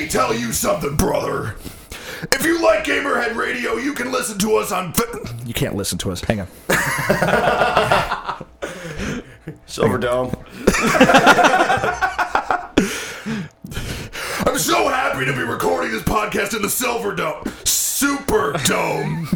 [0.07, 1.55] Me tell you something, brother.
[2.31, 4.93] If you like Gamerhead Radio, you can listen to us on.
[4.93, 6.21] Fa- You can't listen to us.
[6.21, 6.47] Hang on.
[9.67, 10.34] Silverdome.
[14.47, 17.43] I'm so happy to be recording this podcast in the Silver Dome.
[17.65, 19.27] Super Dome.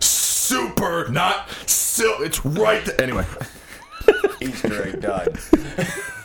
[0.00, 2.18] Super, not sil.
[2.22, 3.00] It's right there.
[3.00, 3.24] Anyway.
[4.40, 5.28] Easter egg done.